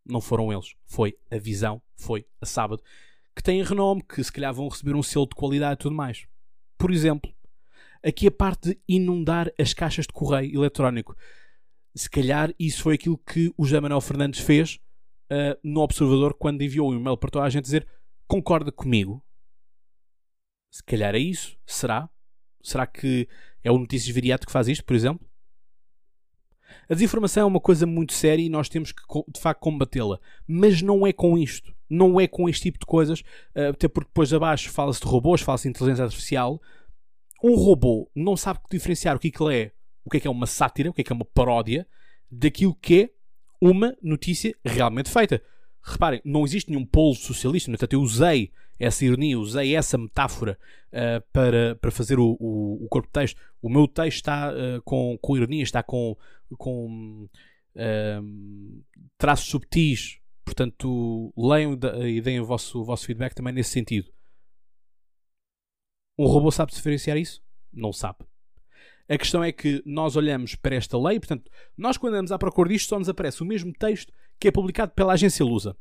Não 0.04 0.20
foram 0.20 0.52
eles, 0.52 0.74
foi 0.84 1.16
a 1.30 1.38
Visão, 1.38 1.80
foi 1.96 2.26
a 2.40 2.46
Sábado, 2.46 2.82
que 3.36 3.42
tem 3.42 3.62
renome, 3.62 4.02
que 4.02 4.24
se 4.24 4.32
calhar 4.32 4.52
vão 4.52 4.66
receber 4.66 4.96
um 4.96 5.02
selo 5.04 5.28
de 5.28 5.36
qualidade 5.36 5.74
e 5.74 5.82
tudo 5.82 5.94
mais. 5.94 6.26
Por 6.76 6.90
exemplo, 6.90 7.32
aqui 8.04 8.26
a 8.26 8.32
parte 8.32 8.70
de 8.70 8.80
inundar 8.88 9.52
as 9.56 9.72
caixas 9.72 10.08
de 10.08 10.12
correio 10.12 10.58
eletrónico 10.58 11.16
se 11.98 12.08
calhar 12.08 12.54
isso 12.58 12.82
foi 12.82 12.94
aquilo 12.94 13.18
que 13.18 13.52
o 13.56 13.64
José 13.64 13.80
Manuel 13.80 14.00
Fernandes 14.00 14.40
fez 14.40 14.78
uh, 15.30 15.58
no 15.62 15.80
Observador 15.80 16.34
quando 16.34 16.62
enviou 16.62 16.90
um 16.90 16.94
e-mail 16.94 17.16
para 17.16 17.30
toda 17.30 17.44
a 17.44 17.50
gente 17.50 17.64
dizer 17.64 17.86
concorda 18.26 18.70
comigo. 18.70 19.24
Se 20.70 20.82
calhar 20.84 21.14
é 21.14 21.18
isso. 21.18 21.58
Será? 21.66 22.08
Será 22.62 22.86
que 22.86 23.28
é 23.64 23.70
o 23.70 23.78
Notícias 23.78 24.14
Viriato 24.14 24.46
que 24.46 24.52
faz 24.52 24.68
isto, 24.68 24.84
por 24.84 24.94
exemplo? 24.94 25.26
A 26.88 26.94
desinformação 26.94 27.42
é 27.42 27.46
uma 27.46 27.60
coisa 27.60 27.86
muito 27.86 28.12
séria 28.12 28.42
e 28.42 28.48
nós 28.48 28.68
temos 28.68 28.92
que, 28.92 29.02
de 29.32 29.40
facto, 29.40 29.60
combatê-la. 29.60 30.20
Mas 30.46 30.82
não 30.82 31.06
é 31.06 31.12
com 31.12 31.36
isto. 31.36 31.74
Não 31.88 32.20
é 32.20 32.28
com 32.28 32.48
este 32.48 32.62
tipo 32.64 32.78
de 32.78 32.86
coisas. 32.86 33.20
Uh, 33.56 33.70
até 33.70 33.88
porque 33.88 34.08
depois 34.08 34.32
abaixo 34.32 34.70
fala-se 34.70 35.00
de 35.00 35.06
robôs, 35.06 35.40
fala-se 35.40 35.64
de 35.64 35.70
inteligência 35.70 36.04
artificial. 36.04 36.60
Um 37.42 37.54
robô 37.54 38.10
não 38.14 38.36
sabe 38.36 38.60
diferenciar 38.70 39.16
o 39.16 39.18
que, 39.18 39.28
é 39.28 39.30
que 39.30 39.52
é 39.52 39.72
o 40.08 40.10
que 40.10 40.16
é 40.16 40.20
que 40.20 40.26
é 40.26 40.30
uma 40.30 40.46
sátira, 40.46 40.88
o 40.88 40.94
que 40.94 41.02
é 41.02 41.04
que 41.04 41.12
é 41.12 41.14
uma 41.14 41.24
paródia 41.26 41.86
daquilo 42.30 42.74
que 42.74 43.02
é 43.02 43.10
uma 43.60 43.94
notícia 44.02 44.56
realmente 44.64 45.10
feita. 45.10 45.42
Reparem, 45.82 46.22
não 46.24 46.46
existe 46.46 46.70
nenhum 46.70 46.86
polo 46.86 47.14
socialista, 47.14 47.70
portanto, 47.70 47.92
eu 47.92 48.00
usei 48.00 48.50
essa 48.78 49.04
ironia, 49.04 49.38
usei 49.38 49.76
essa 49.76 49.98
metáfora 49.98 50.58
uh, 50.88 51.22
para, 51.30 51.76
para 51.76 51.90
fazer 51.90 52.18
o, 52.18 52.38
o, 52.40 52.84
o, 52.84 52.88
corpo 52.88 53.08
de 53.08 53.12
texto. 53.12 53.38
O 53.60 53.68
meu 53.68 53.86
texto 53.86 54.16
está 54.16 54.50
uh, 54.50 54.80
com, 54.82 55.18
com 55.20 55.36
ironia, 55.36 55.62
está 55.62 55.82
com, 55.82 56.16
com 56.56 57.28
uh, 57.74 58.84
traços 59.18 59.46
subtis, 59.46 60.20
portanto, 60.42 61.34
leiam 61.36 61.78
e 62.06 62.22
deem 62.22 62.40
o 62.40 62.46
vosso, 62.46 62.80
o 62.80 62.84
vosso 62.84 63.04
feedback 63.04 63.34
também 63.34 63.52
nesse 63.52 63.70
sentido. 63.70 64.10
Um 66.18 66.26
robô 66.26 66.50
sabe 66.50 66.72
diferenciar 66.72 67.18
isso? 67.18 67.42
Não 67.70 67.92
sabe. 67.92 68.20
A 69.08 69.16
questão 69.16 69.42
é 69.42 69.50
que 69.50 69.82
nós 69.86 70.16
olhamos 70.16 70.54
para 70.54 70.76
esta 70.76 70.98
lei, 70.98 71.18
portanto, 71.18 71.50
nós 71.76 71.96
quando 71.96 72.12
andamos 72.14 72.30
à 72.30 72.38
procura 72.38 72.68
disto 72.68 72.90
só 72.90 72.98
nos 72.98 73.08
aparece 73.08 73.42
o 73.42 73.46
mesmo 73.46 73.72
texto 73.72 74.12
que 74.38 74.48
é 74.48 74.50
publicado 74.50 74.92
pela 74.92 75.14
agência 75.14 75.44
Lusa. 75.44 75.74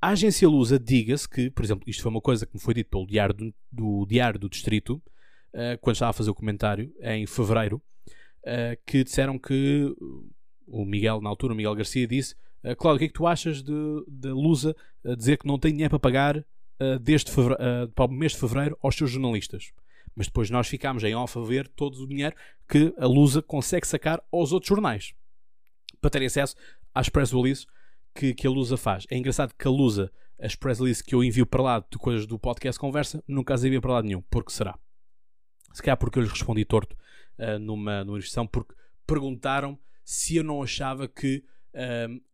A 0.00 0.08
agência 0.08 0.48
Lusa 0.48 0.78
diga-se 0.78 1.28
que, 1.28 1.50
por 1.50 1.62
exemplo, 1.62 1.84
isto 1.86 2.02
foi 2.02 2.10
uma 2.10 2.22
coisa 2.22 2.46
que 2.46 2.54
me 2.54 2.60
foi 2.60 2.72
dito 2.72 2.88
pelo 2.88 3.06
Diário 3.06 3.34
do, 3.34 3.54
do 3.70 4.06
Diário 4.06 4.40
do 4.40 4.48
Distrito, 4.48 4.94
uh, 5.52 5.78
quando 5.82 5.96
estava 5.96 6.10
a 6.10 6.14
fazer 6.14 6.30
o 6.30 6.34
comentário, 6.34 6.90
em 7.02 7.26
fevereiro, 7.26 7.82
uh, 8.44 8.80
que 8.86 9.04
disseram 9.04 9.38
que 9.38 9.94
o 10.66 10.84
Miguel, 10.86 11.20
na 11.20 11.28
altura, 11.28 11.52
o 11.52 11.56
Miguel 11.56 11.74
Garcia, 11.74 12.06
disse: 12.06 12.34
uh, 12.64 12.74
Cláudio, 12.76 12.96
o 12.96 12.98
que 13.00 13.04
é 13.04 13.08
que 13.08 13.14
tu 13.14 13.26
achas 13.26 13.62
de 13.62 14.28
Lusa 14.28 14.74
dizer 15.18 15.36
que 15.36 15.46
não 15.46 15.58
tem 15.58 15.72
dinheiro 15.72 15.90
para 15.90 15.98
pagar 15.98 16.44
desde 17.02 17.30
para 17.94 18.06
o 18.06 18.08
mês 18.08 18.32
de 18.32 18.38
fevereiro 18.38 18.78
aos 18.82 18.96
seus 18.96 19.10
jornalistas? 19.10 19.70
Mas 20.14 20.26
depois 20.26 20.50
nós 20.50 20.68
ficámos 20.68 21.02
em 21.04 21.14
off 21.14 21.38
a 21.38 21.42
ver 21.42 21.68
todo 21.68 21.96
o 22.02 22.06
dinheiro 22.06 22.34
que 22.68 22.94
a 22.98 23.06
Lusa 23.06 23.40
consegue 23.40 23.86
sacar 23.86 24.22
aos 24.32 24.52
outros 24.52 24.68
jornais 24.68 25.14
para 26.00 26.10
terem 26.10 26.26
acesso 26.26 26.56
às 26.94 27.08
press 27.08 27.32
releases 27.32 27.66
que, 28.14 28.34
que 28.34 28.46
a 28.46 28.50
Lusa 28.50 28.76
faz. 28.76 29.06
É 29.10 29.16
engraçado 29.16 29.54
que 29.56 29.66
a 29.66 29.70
Lusa, 29.70 30.12
as 30.38 30.54
press 30.54 30.78
releases 30.78 31.02
que 31.02 31.14
eu 31.14 31.22
envio 31.22 31.46
para 31.46 31.62
lá 31.62 31.84
de 31.90 31.98
coisas 31.98 32.26
do 32.26 32.38
podcast 32.38 32.78
Conversa, 32.78 33.22
nunca 33.26 33.54
as 33.54 33.64
envio 33.64 33.80
para 33.80 33.94
lá 33.94 34.02
nenhum. 34.02 34.22
Porque 34.30 34.52
será? 34.52 34.78
Se 35.72 35.82
calhar 35.82 35.96
porque 35.96 36.18
eu 36.18 36.22
lhes 36.22 36.32
respondi 36.32 36.64
torto 36.64 36.96
uh, 37.38 37.58
numa, 37.58 38.04
numa 38.04 38.18
inscrição, 38.18 38.46
porque 38.46 38.74
perguntaram 39.06 39.78
se 40.04 40.36
eu 40.36 40.44
não 40.44 40.62
achava 40.62 41.06
que 41.06 41.44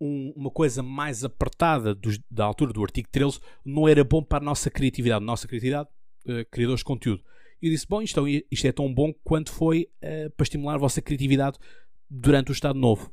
um, 0.00 0.32
uma 0.34 0.50
coisa 0.50 0.82
mais 0.82 1.24
apertada 1.24 1.94
dos, 1.94 2.18
da 2.30 2.44
altura 2.44 2.72
do 2.72 2.82
artigo 2.82 3.08
13 3.10 3.38
não 3.64 3.86
era 3.86 4.02
bom 4.02 4.22
para 4.22 4.38
a 4.38 4.44
nossa 4.44 4.70
criatividade. 4.70 5.24
Nossa 5.24 5.46
criatividade, 5.46 5.88
uh, 6.26 6.44
criadores 6.50 6.80
de 6.80 6.84
conteúdo. 6.84 7.22
E 7.60 7.66
eu 7.66 7.72
disse: 7.72 7.86
Bom, 7.88 8.02
isto, 8.02 8.26
é 8.26 8.42
isto 8.50 8.66
é 8.66 8.72
tão 8.72 8.92
bom 8.92 9.12
quanto 9.24 9.52
foi 9.52 9.88
uh, 10.02 10.30
para 10.30 10.44
estimular 10.44 10.74
a 10.74 10.78
vossa 10.78 11.00
criatividade 11.00 11.58
durante 12.08 12.50
o 12.50 12.52
Estado 12.52 12.78
Novo. 12.78 13.12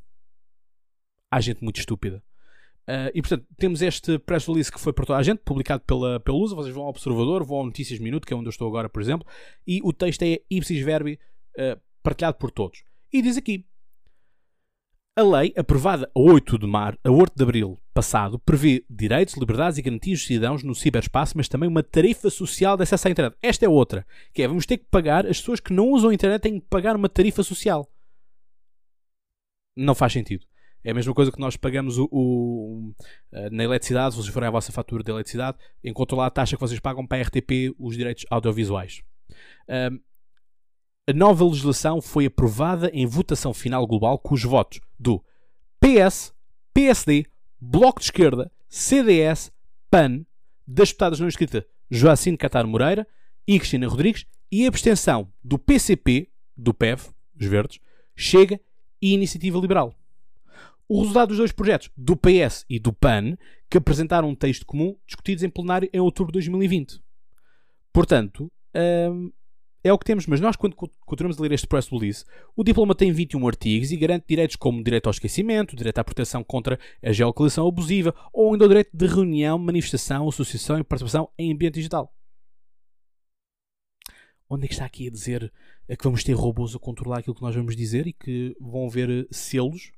Há 1.31 1.41
gente 1.41 1.63
muito 1.63 1.79
estúpida. 1.79 2.23
Uh, 2.83 3.09
e 3.13 3.21
portanto, 3.21 3.45
temos 3.57 3.81
este 3.81 4.19
press 4.19 4.45
release 4.45 4.71
que 4.71 4.79
foi 4.79 4.91
para 4.91 5.05
toda 5.05 5.19
a 5.19 5.23
gente, 5.23 5.39
publicado 5.39 5.83
pela, 5.85 6.19
pela 6.19 6.37
Lusa. 6.37 6.55
Vocês 6.55 6.73
vão 6.73 6.83
ao 6.83 6.89
Observador, 6.89 7.43
vão 7.45 7.57
ao 7.57 7.65
Notícias 7.65 7.99
Minuto, 7.99 8.27
que 8.27 8.33
é 8.33 8.37
onde 8.37 8.47
eu 8.47 8.51
estou 8.51 8.67
agora, 8.67 8.89
por 8.89 9.01
exemplo, 9.01 9.25
e 9.65 9.79
o 9.83 9.93
texto 9.93 10.23
é 10.23 10.41
ipsis 10.49 10.83
verbi 10.83 11.17
uh, 11.57 11.79
partilhado 12.01 12.37
por 12.37 12.51
todos. 12.51 12.83
E 13.11 13.21
diz 13.21 13.37
aqui: 13.37 13.65
a 15.15 15.21
lei, 15.21 15.53
aprovada 15.55 16.09
a 16.15 16.19
8 16.19 16.57
de, 16.57 16.65
mar, 16.65 16.97
a 17.03 17.11
8 17.11 17.33
de 17.35 17.43
abril 17.43 17.79
passado, 17.93 18.39
prevê 18.39 18.83
direitos, 18.89 19.35
liberdades 19.35 19.77
e 19.77 19.81
garantias 19.81 20.19
dos 20.19 20.27
cidadãos 20.27 20.63
no 20.63 20.73
ciberespaço, 20.73 21.33
mas 21.37 21.47
também 21.47 21.69
uma 21.69 21.83
tarifa 21.83 22.29
social 22.31 22.75
de 22.75 22.83
acesso 22.83 23.07
à 23.07 23.11
internet. 23.11 23.37
Esta 23.41 23.65
é 23.65 23.69
outra, 23.69 24.05
que 24.33 24.41
é, 24.41 24.47
vamos 24.47 24.65
ter 24.65 24.77
que 24.77 24.85
pagar, 24.85 25.27
as 25.27 25.37
pessoas 25.39 25.59
que 25.59 25.71
não 25.71 25.89
usam 25.91 26.09
a 26.09 26.13
internet 26.13 26.41
têm 26.41 26.59
que 26.59 26.65
pagar 26.67 26.95
uma 26.95 27.07
tarifa 27.07 27.43
social. 27.43 27.87
Não 29.75 29.93
faz 29.93 30.13
sentido. 30.13 30.45
É 30.83 30.91
a 30.91 30.93
mesma 30.93 31.13
coisa 31.13 31.31
que 31.31 31.39
nós 31.39 31.55
pagamos 31.55 31.97
o, 31.97 32.09
o, 32.11 32.93
na 33.51 33.63
eletricidade, 33.63 34.15
se 34.15 34.21
vocês 34.21 34.33
forem 34.33 34.49
à 34.49 34.51
vossa 34.51 34.71
fatura 34.71 35.03
de 35.03 35.11
eletricidade, 35.11 35.57
encontram 35.83 36.17
lá 36.17 36.25
a 36.25 36.31
taxa 36.31 36.57
que 36.57 36.61
vocês 36.61 36.79
pagam 36.79 37.05
para 37.05 37.19
a 37.19 37.21
RTP 37.21 37.73
os 37.79 37.95
direitos 37.95 38.25
audiovisuais. 38.29 39.01
Um, 39.69 39.99
a 41.05 41.13
nova 41.13 41.43
legislação 41.43 42.01
foi 42.01 42.25
aprovada 42.25 42.89
em 42.93 43.05
votação 43.05 43.53
final 43.53 43.85
global 43.85 44.17
com 44.17 44.33
os 44.33 44.43
votos 44.43 44.79
do 44.97 45.21
PS, 45.79 46.33
PSD, 46.73 47.25
Bloco 47.59 47.99
de 47.99 48.05
Esquerda, 48.05 48.51
CDS, 48.69 49.51
PAN, 49.91 50.25
das 50.65 50.89
deputadas 50.89 51.19
não 51.19 51.27
inscritas 51.27 51.65
Joacine 51.91 52.37
Catar 52.37 52.65
Moreira 52.65 53.05
e 53.45 53.59
Cristina 53.59 53.87
Rodrigues 53.87 54.25
e 54.49 54.63
a 54.63 54.69
abstenção 54.69 55.31
do 55.43 55.59
PCP, 55.59 56.29
do 56.55 56.73
PEV, 56.73 57.09
os 57.39 57.45
verdes, 57.47 57.79
Chega 58.15 58.59
e 59.01 59.13
Iniciativa 59.13 59.59
Liberal. 59.59 59.93
O 60.87 61.01
resultado 61.01 61.29
dos 61.29 61.37
dois 61.37 61.51
projetos, 61.51 61.89
do 61.97 62.15
PS 62.15 62.65
e 62.69 62.79
do 62.79 62.93
PAN, 62.93 63.37
que 63.69 63.77
apresentaram 63.77 64.29
um 64.29 64.35
texto 64.35 64.65
comum 64.65 64.95
discutidos 65.05 65.43
em 65.43 65.49
plenário 65.49 65.89
em 65.91 65.99
outubro 65.99 66.31
de 66.31 66.37
2020. 66.37 67.01
Portanto, 67.91 68.51
hum, 69.11 69.31
é 69.83 69.91
o 69.91 69.97
que 69.97 70.05
temos, 70.05 70.25
mas 70.25 70.39
nós, 70.39 70.55
quando 70.55 70.75
continuamos 70.75 71.37
a 71.37 71.41
ler 71.41 71.51
este 71.51 71.67
press 71.67 71.89
release, 71.89 72.23
o 72.55 72.63
diploma 72.63 72.95
tem 72.95 73.11
21 73.11 73.45
artigos 73.47 73.91
e 73.91 73.97
garante 73.97 74.25
direitos 74.27 74.55
como 74.55 74.81
direito 74.81 75.07
ao 75.07 75.11
esquecimento, 75.11 75.75
direito 75.75 75.99
à 75.99 76.03
proteção 76.03 76.43
contra 76.43 76.79
a 77.03 77.11
geolocalização 77.11 77.67
abusiva 77.67 78.15
ou 78.31 78.53
ainda 78.53 78.65
o 78.65 78.67
direito 78.69 78.95
de 78.95 79.05
reunião, 79.05 79.59
manifestação, 79.59 80.27
associação 80.29 80.79
e 80.79 80.83
participação 80.83 81.29
em 81.37 81.51
ambiente 81.51 81.75
digital. 81.75 82.13
Onde 84.49 84.65
é 84.65 84.67
que 84.67 84.73
está 84.73 84.85
aqui 84.85 85.07
a 85.07 85.11
dizer 85.11 85.51
que 85.87 86.03
vamos 86.03 86.23
ter 86.23 86.33
robôs 86.33 86.75
a 86.75 86.79
controlar 86.79 87.19
aquilo 87.19 87.35
que 87.35 87.41
nós 87.41 87.55
vamos 87.55 87.75
dizer 87.75 88.07
e 88.07 88.13
que 88.13 88.55
vão 88.61 88.85
haver 88.85 89.27
selos? 89.31 89.91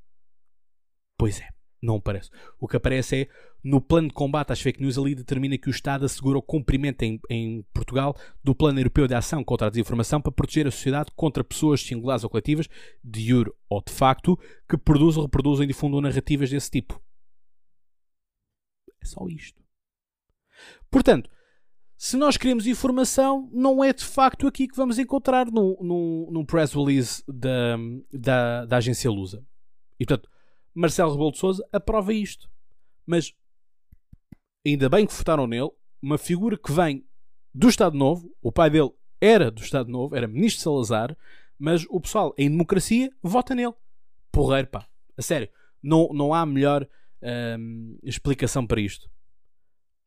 Pois 1.17 1.39
é. 1.39 1.54
Não 1.81 1.97
aparece. 1.97 2.29
O 2.59 2.67
que 2.67 2.77
aparece 2.77 3.21
é 3.21 3.29
no 3.63 3.81
plano 3.81 4.09
de 4.09 4.13
combate 4.13 4.51
às 4.51 4.61
fake 4.61 4.81
news, 4.81 4.97
ali 4.97 5.15
determina 5.15 5.57
que 5.57 5.67
o 5.67 5.71
Estado 5.71 6.05
assegura 6.05 6.37
o 6.37 6.41
cumprimento 6.41 7.01
em, 7.01 7.19
em, 7.29 7.63
Portugal 7.73 8.15
do 8.43 8.53
Plano 8.53 8.79
Europeu 8.79 9.07
de 9.07 9.15
Ação 9.15 9.43
contra 9.43 9.67
a 9.67 9.69
Desinformação 9.71 10.21
para 10.21 10.31
proteger 10.31 10.67
a 10.67 10.71
sociedade 10.71 11.11
contra 11.15 11.43
pessoas 11.43 11.81
singulares 11.81 12.23
ou 12.23 12.29
coletivas, 12.29 12.69
de 13.03 13.27
jure 13.27 13.51
ou 13.67 13.81
de 13.83 13.91
facto, 13.91 14.37
que 14.69 14.77
produzam, 14.77 15.23
reproduzam 15.23 15.63
e 15.63 15.67
difundam 15.67 15.99
narrativas 15.99 16.49
desse 16.49 16.69
tipo. 16.69 17.01
É 19.01 19.05
só 19.05 19.27
isto. 19.27 19.61
Portanto, 20.91 21.29
se 21.97 22.17
nós 22.17 22.37
queremos 22.37 22.67
informação, 22.67 23.49
não 23.51 23.83
é 23.83 23.93
de 23.93 24.03
facto 24.03 24.47
aqui 24.47 24.67
que 24.67 24.75
vamos 24.75 24.99
encontrar 24.99 25.47
no, 25.47 26.29
no 26.31 26.45
press 26.45 26.73
release 26.73 27.23
da, 27.27 27.77
da, 28.13 28.65
da 28.65 28.77
agência 28.77 29.09
Lusa. 29.09 29.43
E 29.99 30.05
portanto, 30.05 30.29
Marcelo 30.75 31.11
Rebelo 31.11 31.31
de 31.31 31.39
Sousa 31.39 31.67
aprova 31.71 32.13
isto. 32.13 32.49
Mas 33.05 33.33
ainda 34.65 34.89
bem 34.89 35.07
que 35.07 35.13
votaram 35.13 35.47
nele, 35.47 35.71
uma 36.01 36.17
figura 36.17 36.57
que 36.57 36.71
vem 36.71 37.05
do 37.53 37.69
Estado 37.69 37.97
Novo, 37.97 38.29
o 38.41 38.51
pai 38.51 38.69
dele 38.69 38.91
era 39.21 39.49
do 39.49 39.61
Estado 39.61 39.89
Novo, 39.89 40.15
era 40.15 40.27
ministro 40.27 40.61
Salazar, 40.61 41.17
mas 41.57 41.85
o 41.89 42.01
pessoal 42.01 42.35
em 42.37 42.49
democracia 42.49 43.09
vota 43.23 43.55
nele. 43.55 43.73
Porreiro, 44.31 44.67
pá. 44.67 44.85
A 45.17 45.21
sério, 45.21 45.49
não, 45.81 46.09
não 46.13 46.33
há 46.33 46.45
melhor 46.45 46.85
hum, 47.57 47.97
explicação 48.03 48.67
para 48.67 48.81
isto. 48.81 49.09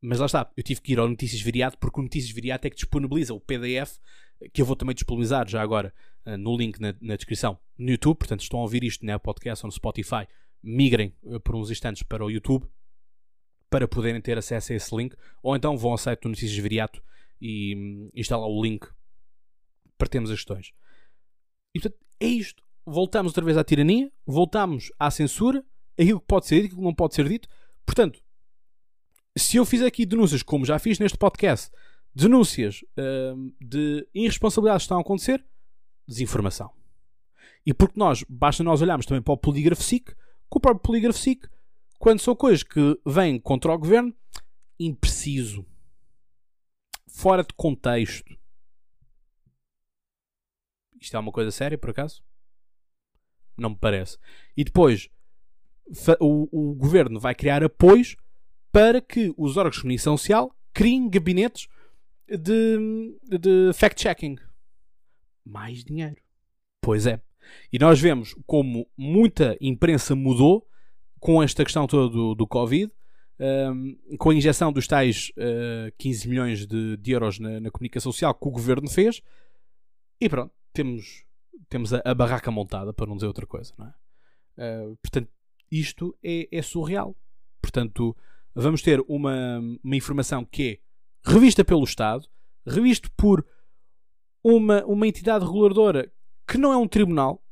Mas 0.00 0.20
lá 0.20 0.26
está, 0.26 0.52
eu 0.56 0.62
tive 0.62 0.80
que 0.80 0.92
ir 0.92 0.98
ao 0.98 1.08
Notícias 1.08 1.40
Viriato 1.40 1.78
porque 1.78 1.98
o 1.98 2.02
Notícias 2.02 2.30
Viriato 2.30 2.66
é 2.66 2.70
que 2.70 2.76
disponibiliza 2.76 3.32
o 3.32 3.40
PDF 3.40 3.98
que 4.52 4.62
eu 4.62 4.66
vou 4.66 4.76
também 4.76 4.94
disponibilizar 4.94 5.48
já 5.48 5.60
agora 5.60 5.92
uh, 6.24 6.36
no 6.36 6.56
link 6.56 6.80
na, 6.80 6.94
na, 7.00 7.16
descrição 7.16 7.58
no 7.76 7.90
YouTube. 7.90 8.18
Portanto, 8.18 8.42
estão 8.42 8.60
a 8.60 8.62
ouvir 8.62 8.84
isto 8.84 9.04
na 9.04 9.18
podcast 9.18 9.64
ou 9.64 9.68
no 9.68 9.72
Spotify 9.72 10.28
migrem 10.62 11.14
eh, 11.26 11.38
por 11.38 11.54
uns 11.56 11.70
instantes 11.70 12.02
para 12.02 12.24
o 12.24 12.30
YouTube 12.30 12.66
para 13.70 13.86
poderem 13.86 14.20
ter 14.20 14.38
acesso 14.38 14.72
a 14.72 14.76
esse 14.76 14.94
link, 14.96 15.14
ou 15.42 15.54
então 15.54 15.76
vão 15.76 15.92
ao 15.92 15.98
site 15.98 16.22
do 16.22 16.30
Notícias 16.30 16.56
Viriato 16.56 17.02
e, 17.40 17.76
hum, 17.76 18.10
e 18.14 18.20
está 18.20 18.36
lá 18.36 18.46
o 18.46 18.62
link 18.62 18.86
para 19.96 20.08
termos 20.08 20.30
as 20.30 20.38
questões. 20.38 20.72
E 21.74 21.80
portanto, 21.80 22.00
é 22.20 22.26
isto. 22.26 22.62
Voltamos 22.86 23.30
outra 23.30 23.44
vez 23.44 23.58
à 23.58 23.64
tirania, 23.64 24.10
voltamos 24.26 24.90
à 24.98 25.10
censura, 25.10 25.62
aquilo 25.98 26.20
que 26.20 26.26
pode 26.26 26.46
ser 26.46 26.56
dito, 26.56 26.66
aquilo 26.66 26.80
que 26.80 26.86
não 26.86 26.94
pode 26.94 27.14
ser 27.14 27.28
dito. 27.28 27.48
Portanto, 27.84 28.22
se 29.36 29.56
eu 29.56 29.64
fizer 29.64 29.86
aqui 29.86 30.06
denúncias, 30.06 30.42
como 30.42 30.64
já 30.64 30.78
fiz 30.78 30.98
neste 30.98 31.18
podcast, 31.18 31.70
denúncias 32.14 32.82
uh, 32.96 33.54
de 33.60 34.08
irresponsabilidades 34.14 34.82
que 34.82 34.86
estão 34.86 34.98
a 34.98 35.02
acontecer, 35.02 35.44
desinformação. 36.06 36.72
E 37.66 37.74
porque 37.74 37.98
nós, 37.98 38.24
basta 38.28 38.64
nós 38.64 38.80
olharmos 38.80 39.04
também 39.04 39.22
para 39.22 39.34
o 39.34 39.36
polígrafo 39.36 39.82
SIC, 39.82 40.14
com 40.48 40.58
o 40.58 40.62
próprio 40.62 40.82
polígrafo 40.82 41.18
SIC, 41.18 41.48
quando 41.98 42.20
são 42.20 42.34
coisas 42.34 42.62
que 42.62 42.98
vêm 43.04 43.38
contra 43.40 43.72
o 43.72 43.78
governo, 43.78 44.14
impreciso, 44.78 45.66
fora 47.06 47.42
de 47.42 47.52
contexto. 47.54 48.36
Isto 51.00 51.16
é 51.16 51.20
uma 51.20 51.32
coisa 51.32 51.50
séria, 51.50 51.78
por 51.78 51.90
acaso? 51.90 52.22
Não 53.56 53.70
me 53.70 53.76
parece. 53.76 54.18
E 54.56 54.64
depois, 54.64 55.08
o, 56.20 56.70
o 56.70 56.74
governo 56.74 57.18
vai 57.18 57.34
criar 57.34 57.62
apoios 57.62 58.16
para 58.70 59.00
que 59.00 59.32
os 59.36 59.56
órgãos 59.56 59.76
de 59.76 59.82
comunicação 59.82 60.16
social 60.16 60.54
criem 60.72 61.08
gabinetes 61.08 61.68
de, 62.28 63.18
de 63.24 63.72
fact-checking. 63.74 64.36
Mais 65.44 65.82
dinheiro. 65.82 66.22
Pois 66.80 67.06
é. 67.06 67.20
E 67.72 67.78
nós 67.78 68.00
vemos 68.00 68.34
como 68.46 68.88
muita 68.96 69.56
imprensa 69.60 70.14
mudou 70.14 70.66
com 71.20 71.42
esta 71.42 71.64
questão 71.64 71.86
toda 71.86 72.08
do, 72.12 72.34
do 72.34 72.46
Covid, 72.46 72.92
um, 73.40 74.16
com 74.18 74.30
a 74.30 74.34
injeção 74.34 74.72
dos 74.72 74.86
tais 74.86 75.30
uh, 75.36 75.92
15 75.98 76.28
milhões 76.28 76.66
de, 76.66 76.96
de 76.96 77.12
euros 77.12 77.38
na, 77.38 77.60
na, 77.60 77.70
comunicação 77.70 78.10
social 78.10 78.34
que 78.34 78.48
o 78.48 78.50
governo 78.50 78.88
fez, 78.88 79.20
e 80.20 80.28
pronto, 80.28 80.52
temos, 80.72 81.24
temos 81.68 81.94
a, 81.94 82.02
a 82.04 82.14
barraca 82.14 82.50
montada, 82.50 82.92
para 82.92 83.06
não 83.06 83.14
dizer 83.14 83.26
outra 83.26 83.46
coisa. 83.46 83.72
Não 83.78 83.86
é? 83.86 83.94
Uh, 84.58 84.96
portanto, 85.02 85.30
isto 85.70 86.16
é, 86.22 86.48
é, 86.50 86.62
surreal. 86.62 87.16
Portanto, 87.60 88.16
vamos 88.54 88.82
ter 88.82 89.00
uma, 89.06 89.60
uma 89.82 89.96
informação 89.96 90.44
que 90.44 90.80
é 91.24 91.30
revista 91.30 91.64
pelo 91.64 91.84
Estado, 91.84 92.26
revista 92.66 93.08
por 93.16 93.46
uma, 94.42 94.84
uma 94.84 95.06
entidade 95.06 95.44
reguladora 95.44 96.10
que 96.48 96.56
não 96.56 96.72
é 96.72 96.76
um 96.76 96.88
tribunal. 96.88 97.42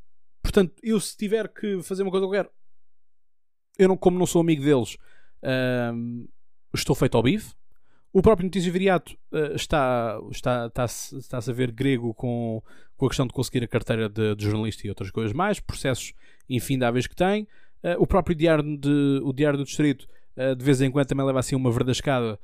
Portanto, 0.43 0.73
eu 0.83 0.99
se 0.99 1.17
tiver 1.17 1.49
que 1.49 1.83
fazer 1.83 2.03
uma 2.03 2.11
coisa 2.11 2.26
qualquer, 2.26 2.50
eu 3.79 3.88
não, 3.88 3.97
como 3.97 4.19
não 4.19 4.26
sou 4.26 4.41
amigo 4.41 4.62
deles, 4.62 4.95
uh, 5.43 6.29
estou 6.73 6.97
feito 6.97 7.17
ao 7.17 7.23
bife. 7.23 7.55
O 8.12 8.23
próprio 8.23 8.47
Notícias 8.47 8.73
Viriato 8.73 9.12
uh, 9.33 9.55
está, 9.55 10.19
está, 10.31 10.67
está, 10.67 10.85
está 10.87 11.38
a 11.38 11.53
ver 11.53 11.71
grego 11.71 12.15
com, 12.15 12.62
com 12.97 13.07
a 13.07 13.09
questão 13.09 13.26
de 13.26 13.33
conseguir 13.35 13.62
a 13.65 13.69
carteira 13.69 14.09
de, 14.09 14.35
de 14.35 14.45
jornalista 14.45 14.87
e 14.87 14.88
outras 14.88 15.11
coisas 15.11 15.35
mais, 15.35 15.61
processos 15.61 16.15
infindáveis 16.49 17.07
que 17.07 17.15
tem. 17.15 17.43
Uh, 17.83 17.99
o 17.99 18.07
próprio 18.07 18.35
Diário, 18.35 18.79
de, 18.79 19.21
o 19.23 19.33
Diário 19.33 19.59
do 19.59 19.65
Distrito, 19.65 20.09
uh, 20.37 20.57
de 20.57 20.65
vez 20.65 20.81
em 20.81 20.91
quando, 20.91 21.07
também 21.07 21.26
leva 21.26 21.41
assim 21.41 21.55
uma 21.55 21.71
verdascada, 21.71 22.38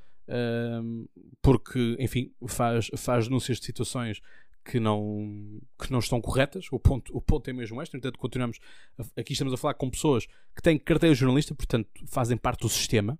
porque, 1.42 1.96
enfim, 1.98 2.32
faz, 2.46 2.88
faz 2.96 3.26
denúncias 3.26 3.58
de 3.58 3.66
situações 3.66 4.22
que 4.64 4.78
não, 4.78 5.60
que 5.78 5.90
não 5.90 5.98
estão 5.98 6.20
corretas. 6.20 6.66
O 6.70 6.78
ponto, 6.78 7.16
o 7.16 7.20
ponto 7.20 7.48
é 7.48 7.52
mesmo 7.52 7.80
este. 7.82 7.94
No 7.94 7.98
entanto, 7.98 8.18
continuamos. 8.18 8.58
A, 8.98 9.20
aqui 9.20 9.32
estamos 9.32 9.52
a 9.52 9.56
falar 9.56 9.74
com 9.74 9.90
pessoas 9.90 10.26
que 10.54 10.62
têm 10.62 10.78
carteira 10.78 11.14
de 11.14 11.20
jornalista, 11.20 11.54
portanto, 11.54 11.88
fazem 12.06 12.36
parte 12.36 12.60
do 12.60 12.68
sistema. 12.68 13.18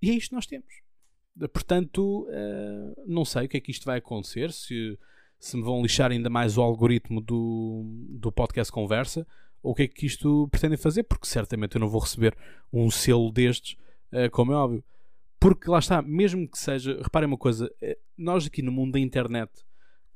E 0.00 0.10
é 0.10 0.14
isto 0.14 0.30
que 0.30 0.34
nós 0.34 0.46
temos. 0.46 0.82
Portanto, 1.52 2.26
uh, 2.28 3.02
não 3.06 3.24
sei 3.24 3.46
o 3.46 3.48
que 3.48 3.56
é 3.56 3.60
que 3.60 3.70
isto 3.70 3.84
vai 3.84 3.98
acontecer. 3.98 4.52
Se, 4.52 4.98
se 5.38 5.56
me 5.56 5.62
vão 5.62 5.82
lixar 5.82 6.10
ainda 6.10 6.30
mais 6.30 6.56
o 6.56 6.62
algoritmo 6.62 7.20
do, 7.20 7.84
do 8.10 8.32
podcast 8.32 8.72
Conversa, 8.72 9.26
ou 9.62 9.72
o 9.72 9.74
que 9.74 9.82
é 9.82 9.88
que 9.88 10.06
isto 10.06 10.48
pretende 10.48 10.76
fazer, 10.76 11.02
porque 11.02 11.26
certamente 11.26 11.76
eu 11.76 11.80
não 11.80 11.88
vou 11.88 12.00
receber 12.00 12.36
um 12.72 12.90
selo 12.90 13.30
destes, 13.30 13.76
uh, 14.12 14.30
como 14.30 14.52
é 14.52 14.56
óbvio. 14.56 14.84
Porque 15.38 15.70
lá 15.70 15.78
está, 15.78 16.00
mesmo 16.00 16.48
que 16.48 16.58
seja, 16.58 16.98
reparem 17.02 17.26
uma 17.26 17.36
coisa, 17.36 17.70
eh, 17.82 17.98
nós 18.16 18.46
aqui 18.46 18.62
no 18.62 18.72
mundo 18.72 18.92
da 18.92 18.98
internet 18.98 19.52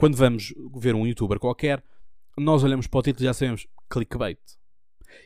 quando 0.00 0.16
vamos 0.16 0.54
ver 0.76 0.94
um 0.94 1.06
youtuber 1.06 1.38
qualquer, 1.38 1.84
nós 2.38 2.64
olhamos 2.64 2.86
para 2.86 3.00
o 3.00 3.02
título 3.02 3.22
e 3.22 3.26
já 3.26 3.34
sabemos 3.34 3.66
clickbait. 3.90 4.40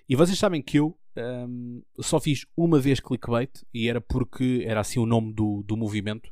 E 0.09 0.16
vocês 0.16 0.37
sabem 0.37 0.61
que 0.61 0.81
eu 0.81 0.99
um, 1.16 1.81
só 2.00 2.19
fiz 2.19 2.45
uma 2.57 2.81
vez 2.81 2.99
clickbait 2.99 3.52
e 3.73 3.88
era 3.88 4.00
porque 4.00 4.64
era 4.66 4.81
assim 4.81 4.99
o 4.99 5.07
nome 5.07 5.33
do, 5.33 5.62
do 5.62 5.76
movimento 5.76 6.28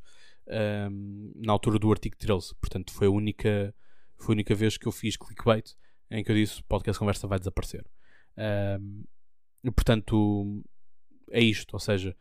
um, 0.91 1.33
na 1.37 1.53
altura 1.53 1.79
do 1.79 1.89
artigo 1.93 2.17
13. 2.17 2.53
Portanto, 2.57 2.93
foi 2.93 3.07
a 3.07 3.11
única, 3.11 3.73
foi 4.19 4.33
a 4.33 4.37
única 4.37 4.57
vez 4.57 4.77
que 4.77 4.89
eu 4.89 4.93
fiz 4.93 5.17
clickbait 5.17 5.77
em 6.11 6.25
que 6.25 6.33
eu 6.33 6.35
disse 6.35 6.65
podcast 6.65 6.99
conversa 6.99 7.29
vai 7.29 7.39
desaparecer. 7.39 7.87
Um, 8.37 9.05
portanto, 9.71 10.65
é 11.31 11.41
isto. 11.41 11.75
Ou 11.75 11.79
seja, 11.79 12.17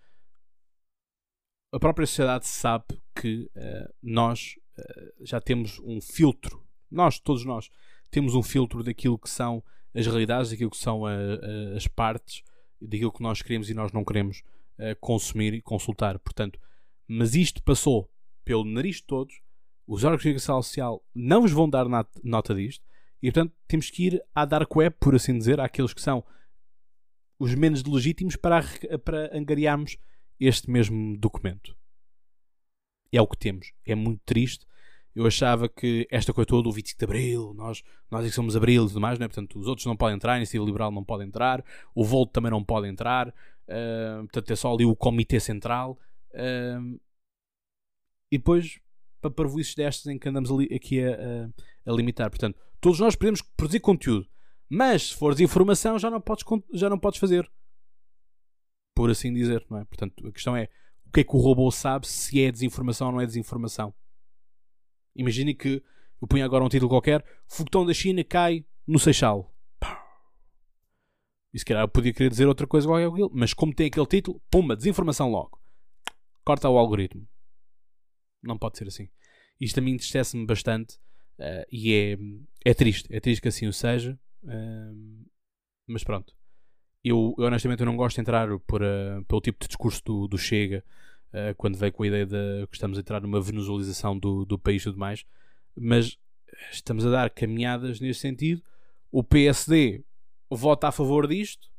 a 1.73 1.79
própria 1.79 2.05
sociedade 2.05 2.45
sabe 2.45 3.01
que 3.15 3.49
uh, 3.55 3.91
nós 4.03 4.53
já 5.21 5.39
temos 5.39 5.79
um 5.79 5.99
filtro, 6.01 6.63
nós, 6.89 7.19
todos 7.19 7.45
nós, 7.45 7.69
temos 8.09 8.35
um 8.35 8.43
filtro 8.43 8.83
daquilo 8.83 9.17
que 9.17 9.29
são 9.29 9.63
as 9.93 10.05
realidades, 10.05 10.51
daquilo 10.51 10.71
que 10.71 10.77
são 10.77 11.05
a, 11.05 11.11
a, 11.11 11.77
as 11.77 11.87
partes, 11.87 12.43
daquilo 12.81 13.11
que 13.11 13.21
nós 13.21 13.41
queremos 13.41 13.69
e 13.69 13.73
nós 13.73 13.91
não 13.91 14.03
queremos 14.03 14.43
uh, 14.79 14.95
consumir 14.99 15.53
e 15.53 15.61
consultar. 15.61 16.19
Portanto, 16.19 16.59
mas 17.07 17.35
isto 17.35 17.61
passou 17.63 18.11
pelo 18.43 18.65
nariz 18.65 18.97
de 18.97 19.03
todos, 19.03 19.41
os 19.87 20.03
órgãos 20.03 20.19
de 20.19 20.23
comunicação 20.23 20.61
social 20.61 21.03
não 21.13 21.41
vos 21.41 21.51
vão 21.51 21.69
dar 21.69 21.85
nota 22.23 22.55
disto, 22.55 22.83
e 23.21 23.31
portanto 23.31 23.53
temos 23.67 23.89
que 23.89 24.07
ir 24.07 24.23
à 24.33 24.45
dark 24.45 24.75
web, 24.75 24.95
por 24.99 25.15
assim 25.15 25.37
dizer, 25.37 25.59
àqueles 25.59 25.93
que 25.93 26.01
são 26.01 26.23
os 27.37 27.53
menos 27.55 27.83
legítimos 27.83 28.35
para, 28.35 28.63
para 29.03 29.35
angariarmos 29.37 29.97
este 30.39 30.69
mesmo 30.69 31.17
documento. 31.17 31.75
É 33.11 33.21
o 33.21 33.27
que 33.27 33.37
temos. 33.37 33.73
É 33.85 33.95
muito 33.95 34.21
triste. 34.25 34.65
Eu 35.13 35.25
achava 35.27 35.67
que 35.67 36.07
esta 36.09 36.33
coisa 36.33 36.47
toda, 36.47 36.69
o 36.69 36.71
25 36.71 36.97
de 36.97 37.03
Abril, 37.03 37.53
nós, 37.53 37.83
nós 38.09 38.25
é 38.25 38.29
que 38.29 38.35
somos 38.35 38.55
Abril 38.55 38.85
e 38.85 38.87
tudo 38.87 39.01
mais, 39.01 39.19
né? 39.19 39.27
portanto 39.27 39.59
os 39.59 39.67
outros 39.67 39.85
não 39.85 39.97
podem 39.97 40.15
entrar, 40.15 40.33
a 40.33 40.37
Iniciativa 40.37 40.63
Liberal 40.63 40.89
não 40.89 41.03
pode 41.03 41.25
entrar, 41.25 41.63
o 41.93 42.05
Volto 42.05 42.31
também 42.31 42.49
não 42.49 42.63
pode 42.63 42.87
entrar, 42.87 43.27
uh, 43.27 44.21
portanto 44.21 44.51
é 44.51 44.55
só 44.55 44.73
ali 44.73 44.85
o 44.85 44.95
Comitê 44.95 45.37
Central. 45.37 45.99
Uh, 46.31 46.97
e 48.31 48.37
depois, 48.37 48.79
para 49.19 49.29
parvoices 49.29 49.75
destas 49.75 50.07
em 50.07 50.17
que 50.17 50.29
andamos 50.29 50.49
ali, 50.49 50.73
aqui 50.73 51.03
a, 51.03 51.11
a, 51.11 51.91
a, 51.91 51.93
limitar. 51.93 52.29
Portanto, 52.29 52.57
todos 52.79 52.97
nós 53.01 53.13
podemos 53.13 53.41
produzir 53.41 53.81
conteúdo, 53.81 54.25
mas 54.69 55.09
se 55.09 55.15
fores 55.15 55.41
informação 55.41 55.99
já 55.99 56.09
não 56.09 56.21
podes, 56.21 56.45
já 56.71 56.89
não 56.89 56.97
podes 56.97 57.19
fazer 57.19 57.51
por 58.95 59.09
assim 59.09 59.33
dizer, 59.33 59.65
não 59.69 59.79
é? 59.79 59.85
Portanto, 59.85 60.27
a 60.27 60.31
questão 60.31 60.55
é 60.55 60.69
o 61.11 61.13
que 61.13 61.19
é 61.19 61.23
que 61.25 61.35
o 61.35 61.39
robô 61.39 61.69
sabe 61.69 62.07
se 62.07 62.41
é 62.41 62.49
desinformação 62.49 63.07
ou 63.07 63.13
não 63.13 63.21
é 63.21 63.25
desinformação. 63.25 63.93
Imagine 65.13 65.53
que 65.53 65.83
eu 66.21 66.27
ponho 66.27 66.45
agora 66.45 66.63
um 66.63 66.69
título 66.69 66.87
qualquer: 66.87 67.21
Foguetão 67.49 67.85
da 67.85 67.93
China 67.93 68.23
cai 68.23 68.65
no 68.87 68.97
Seixal. 68.97 69.53
E 71.53 71.59
se 71.59 71.65
calhar 71.65 71.83
eu 71.83 71.89
podia 71.89 72.13
querer 72.13 72.29
dizer 72.29 72.47
outra 72.47 72.65
coisa 72.65 72.87
aquilo, 72.89 73.29
mas 73.33 73.53
como 73.53 73.75
tem 73.75 73.87
aquele 73.87 74.05
título, 74.05 74.41
pumba, 74.49 74.73
desinformação 74.73 75.29
logo. 75.29 75.59
Corta 76.45 76.69
o 76.69 76.77
algoritmo. 76.77 77.27
Não 78.41 78.57
pode 78.57 78.77
ser 78.77 78.87
assim. 78.87 79.09
Isto 79.59 79.79
a 79.79 79.81
mim 79.81 79.91
entristece-me 79.91 80.45
bastante 80.45 80.95
uh, 81.39 81.65
e 81.69 81.93
é, 81.93 82.17
é 82.63 82.73
triste. 82.73 83.13
É 83.13 83.19
triste 83.19 83.41
que 83.41 83.49
assim 83.49 83.67
o 83.67 83.73
seja. 83.73 84.17
Uh, 84.43 85.25
mas 85.87 86.05
pronto 86.05 86.33
eu, 87.03 87.35
eu, 87.37 87.45
honestamente 87.45 87.79
eu 87.79 87.85
não 87.85 87.95
gosto 87.95 88.15
de 88.15 88.21
entrar 88.21 88.47
por, 88.59 88.81
uh, 88.81 89.23
pelo 89.27 89.41
tipo 89.41 89.59
de 89.59 89.67
discurso 89.67 90.03
do, 90.03 90.27
do 90.27 90.37
Chega 90.37 90.83
uh, 91.33 91.55
quando 91.55 91.77
veio 91.77 91.91
com 91.91 92.03
a 92.03 92.07
ideia 92.07 92.25
de 92.25 92.67
que 92.67 92.75
estamos 92.75 92.97
a 92.97 93.01
entrar 93.01 93.21
numa 93.21 93.41
venezualização 93.41 94.17
do, 94.17 94.45
do 94.45 94.57
país 94.57 94.81
e 94.81 94.85
tudo 94.85 94.99
mais, 94.99 95.25
mas 95.75 96.17
estamos 96.71 97.05
a 97.05 97.09
dar 97.09 97.29
caminhadas 97.29 97.99
nesse 97.99 98.19
sentido. 98.19 98.61
O 99.11 99.23
PSD 99.23 100.03
vota 100.49 100.87
a 100.87 100.91
favor 100.91 101.27
disto 101.27 101.69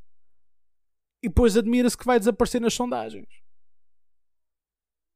e 1.22 1.28
depois 1.28 1.56
admira-se 1.56 1.96
que 1.96 2.04
vai 2.04 2.18
desaparecer 2.18 2.60
nas 2.60 2.74
sondagens. 2.74 3.28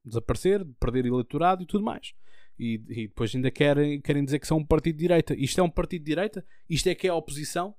Desaparecer, 0.05 0.65
perder 0.79 1.05
eleitorado 1.05 1.63
e 1.63 1.65
tudo 1.65 1.83
mais. 1.83 2.13
E, 2.57 2.75
e 2.87 3.07
depois 3.07 3.35
ainda 3.35 3.51
querem, 3.51 3.99
querem 3.99 4.23
dizer 4.23 4.39
que 4.39 4.47
são 4.47 4.57
um 4.57 4.65
partido 4.65 4.95
de 4.95 5.01
direita. 5.01 5.35
Isto 5.35 5.59
é 5.59 5.63
um 5.63 5.69
partido 5.69 6.03
de 6.03 6.11
direita? 6.11 6.45
Isto 6.69 6.87
é 6.87 6.95
que 6.95 7.07
é 7.07 7.09
a 7.09 7.15
oposição? 7.15 7.75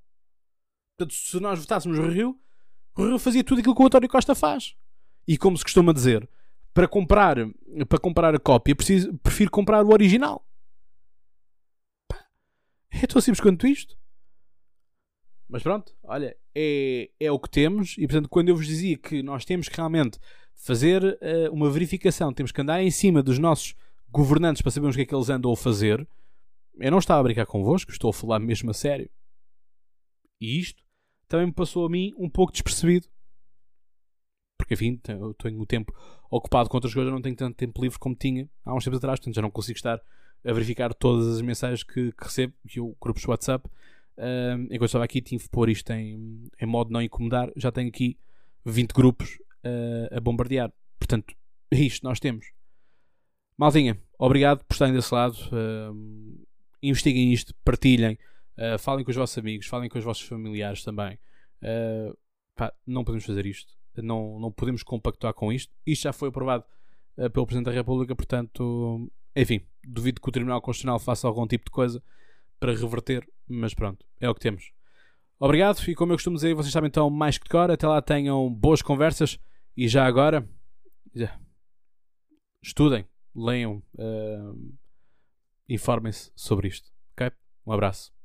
Portanto, 0.98 1.14
se 1.14 1.38
nós 1.38 1.60
votássemos 1.60 1.96
Rio, 1.96 2.36
Rio 2.96 3.18
fazia 3.20 3.44
tudo 3.44 3.60
aquilo 3.60 3.74
que 3.74 3.82
o 3.82 3.86
António 3.86 4.08
Costa 4.08 4.34
faz. 4.34 4.74
E 5.28 5.38
como 5.38 5.56
se 5.56 5.62
costuma 5.62 5.92
dizer, 5.92 6.28
para 6.74 6.88
comprar, 6.88 7.36
para 7.88 8.00
comprar 8.00 8.34
a 8.34 8.38
cópia, 8.40 8.74
preciso, 8.74 9.16
prefiro 9.18 9.48
comprar 9.48 9.84
o 9.84 9.92
original. 9.92 10.44
É 12.90 13.06
tão 13.06 13.20
simples 13.20 13.40
quanto 13.40 13.64
isto. 13.64 13.96
Mas 15.48 15.62
pronto, 15.62 15.94
olha, 16.02 16.36
é, 16.52 17.08
é 17.20 17.30
o 17.30 17.38
que 17.38 17.48
temos. 17.48 17.94
E 17.96 18.06
portanto, 18.08 18.28
quando 18.28 18.48
eu 18.48 18.56
vos 18.56 18.66
dizia 18.66 18.98
que 18.98 19.22
nós 19.22 19.44
temos 19.44 19.68
que 19.68 19.76
realmente 19.76 20.18
fazer 20.56 21.04
uh, 21.04 21.52
uma 21.52 21.70
verificação, 21.70 22.32
temos 22.32 22.50
que 22.50 22.60
andar 22.60 22.82
em 22.82 22.90
cima 22.90 23.22
dos 23.22 23.38
nossos 23.38 23.76
governantes 24.10 24.62
para 24.62 24.72
sabermos 24.72 24.96
o 24.96 24.98
que 24.98 25.02
é 25.02 25.06
que 25.06 25.14
eles 25.14 25.30
andam 25.30 25.52
a 25.52 25.56
fazer, 25.56 26.08
eu 26.80 26.90
não 26.90 26.98
estava 26.98 27.20
a 27.20 27.22
brincar 27.22 27.46
convosco, 27.46 27.92
estou 27.92 28.10
a 28.10 28.12
falar 28.12 28.40
mesmo 28.40 28.70
a 28.72 28.74
sério. 28.74 29.08
E 30.40 30.58
isto 30.58 30.87
também 31.28 31.46
me 31.46 31.52
passou 31.52 31.86
a 31.86 31.90
mim 31.90 32.12
um 32.16 32.28
pouco 32.28 32.52
despercebido. 32.52 33.06
Porque, 34.56 34.74
enfim, 34.74 35.00
eu 35.08 35.34
tenho 35.34 35.60
o 35.60 35.66
tempo 35.66 35.94
ocupado 36.30 36.68
com 36.68 36.76
outras 36.76 36.92
coisas, 36.92 37.12
não 37.12 37.22
tenho 37.22 37.36
tanto 37.36 37.56
tempo 37.56 37.80
livre 37.80 37.98
como 37.98 38.14
tinha 38.14 38.48
há 38.64 38.74
uns 38.74 38.84
tempos 38.84 38.98
atrás, 38.98 39.18
portanto 39.18 39.34
já 39.34 39.42
não 39.42 39.50
consigo 39.50 39.76
estar 39.76 40.00
a 40.44 40.52
verificar 40.52 40.92
todas 40.92 41.26
as 41.36 41.40
mensagens 41.40 41.82
que, 41.82 42.12
que 42.12 42.24
recebo, 42.24 42.54
e 42.74 42.80
o 42.80 42.96
grupos 43.00 43.22
de 43.22 43.30
WhatsApp. 43.30 43.68
Uh, 44.16 44.64
enquanto 44.64 44.86
estava 44.86 45.04
aqui, 45.04 45.20
tive 45.20 45.44
que 45.44 45.50
pôr 45.50 45.68
isto 45.68 45.90
em, 45.92 46.50
em 46.60 46.66
modo 46.66 46.90
não 46.90 47.00
incomodar. 47.00 47.50
Já 47.56 47.70
tenho 47.70 47.88
aqui 47.88 48.18
20 48.64 48.92
grupos 48.92 49.38
uh, 49.64 50.16
a 50.16 50.20
bombardear. 50.20 50.72
Portanto, 50.98 51.34
é 51.70 51.76
isto 51.76 52.04
nós 52.04 52.18
temos. 52.18 52.46
Malzinha, 53.56 54.00
obrigado 54.18 54.64
por 54.64 54.74
estarem 54.74 54.94
desse 54.94 55.12
lado. 55.14 55.36
Uh, 55.52 56.46
investiguem 56.82 57.32
isto, 57.32 57.54
partilhem. 57.64 58.18
Uh, 58.58 58.76
falem 58.76 59.04
com 59.04 59.10
os 59.12 59.16
vossos 59.16 59.38
amigos, 59.38 59.68
falem 59.68 59.88
com 59.88 59.98
os 59.98 60.04
vossos 60.04 60.26
familiares 60.26 60.82
também. 60.82 61.16
Uh, 61.62 62.16
pá, 62.56 62.72
não 62.84 63.04
podemos 63.04 63.24
fazer 63.24 63.46
isto. 63.46 63.72
Não, 63.96 64.38
não 64.40 64.50
podemos 64.50 64.82
compactuar 64.82 65.32
com 65.32 65.52
isto. 65.52 65.72
Isto 65.86 66.02
já 66.02 66.12
foi 66.12 66.28
aprovado 66.28 66.64
uh, 67.16 67.30
pelo 67.30 67.46
Presidente 67.46 67.66
da 67.66 67.72
República, 67.72 68.16
portanto, 68.16 69.08
enfim, 69.36 69.64
duvido 69.84 70.20
que 70.20 70.28
o 70.28 70.32
Tribunal 70.32 70.60
Constitucional 70.60 70.98
faça 70.98 71.28
algum 71.28 71.46
tipo 71.46 71.66
de 71.66 71.70
coisa 71.70 72.02
para 72.58 72.72
reverter, 72.72 73.28
mas 73.46 73.74
pronto, 73.74 74.04
é 74.20 74.28
o 74.28 74.34
que 74.34 74.40
temos. 74.40 74.72
Obrigado 75.38 75.80
e 75.88 75.94
como 75.94 76.12
eu 76.12 76.16
costumo 76.16 76.34
dizer, 76.34 76.52
vocês 76.54 76.72
sabem 76.72 76.88
então 76.88 77.08
mais 77.08 77.38
que 77.38 77.44
de 77.44 77.50
cor. 77.50 77.70
Até 77.70 77.86
lá 77.86 78.02
tenham 78.02 78.52
boas 78.52 78.82
conversas 78.82 79.38
e 79.76 79.86
já 79.86 80.04
agora 80.04 80.48
estudem, 82.60 83.06
leiam, 83.32 83.80
informem-se 85.68 86.32
sobre 86.34 86.66
isto. 86.66 86.90
Ok? 87.12 87.30
Um 87.64 87.72
abraço. 87.72 88.17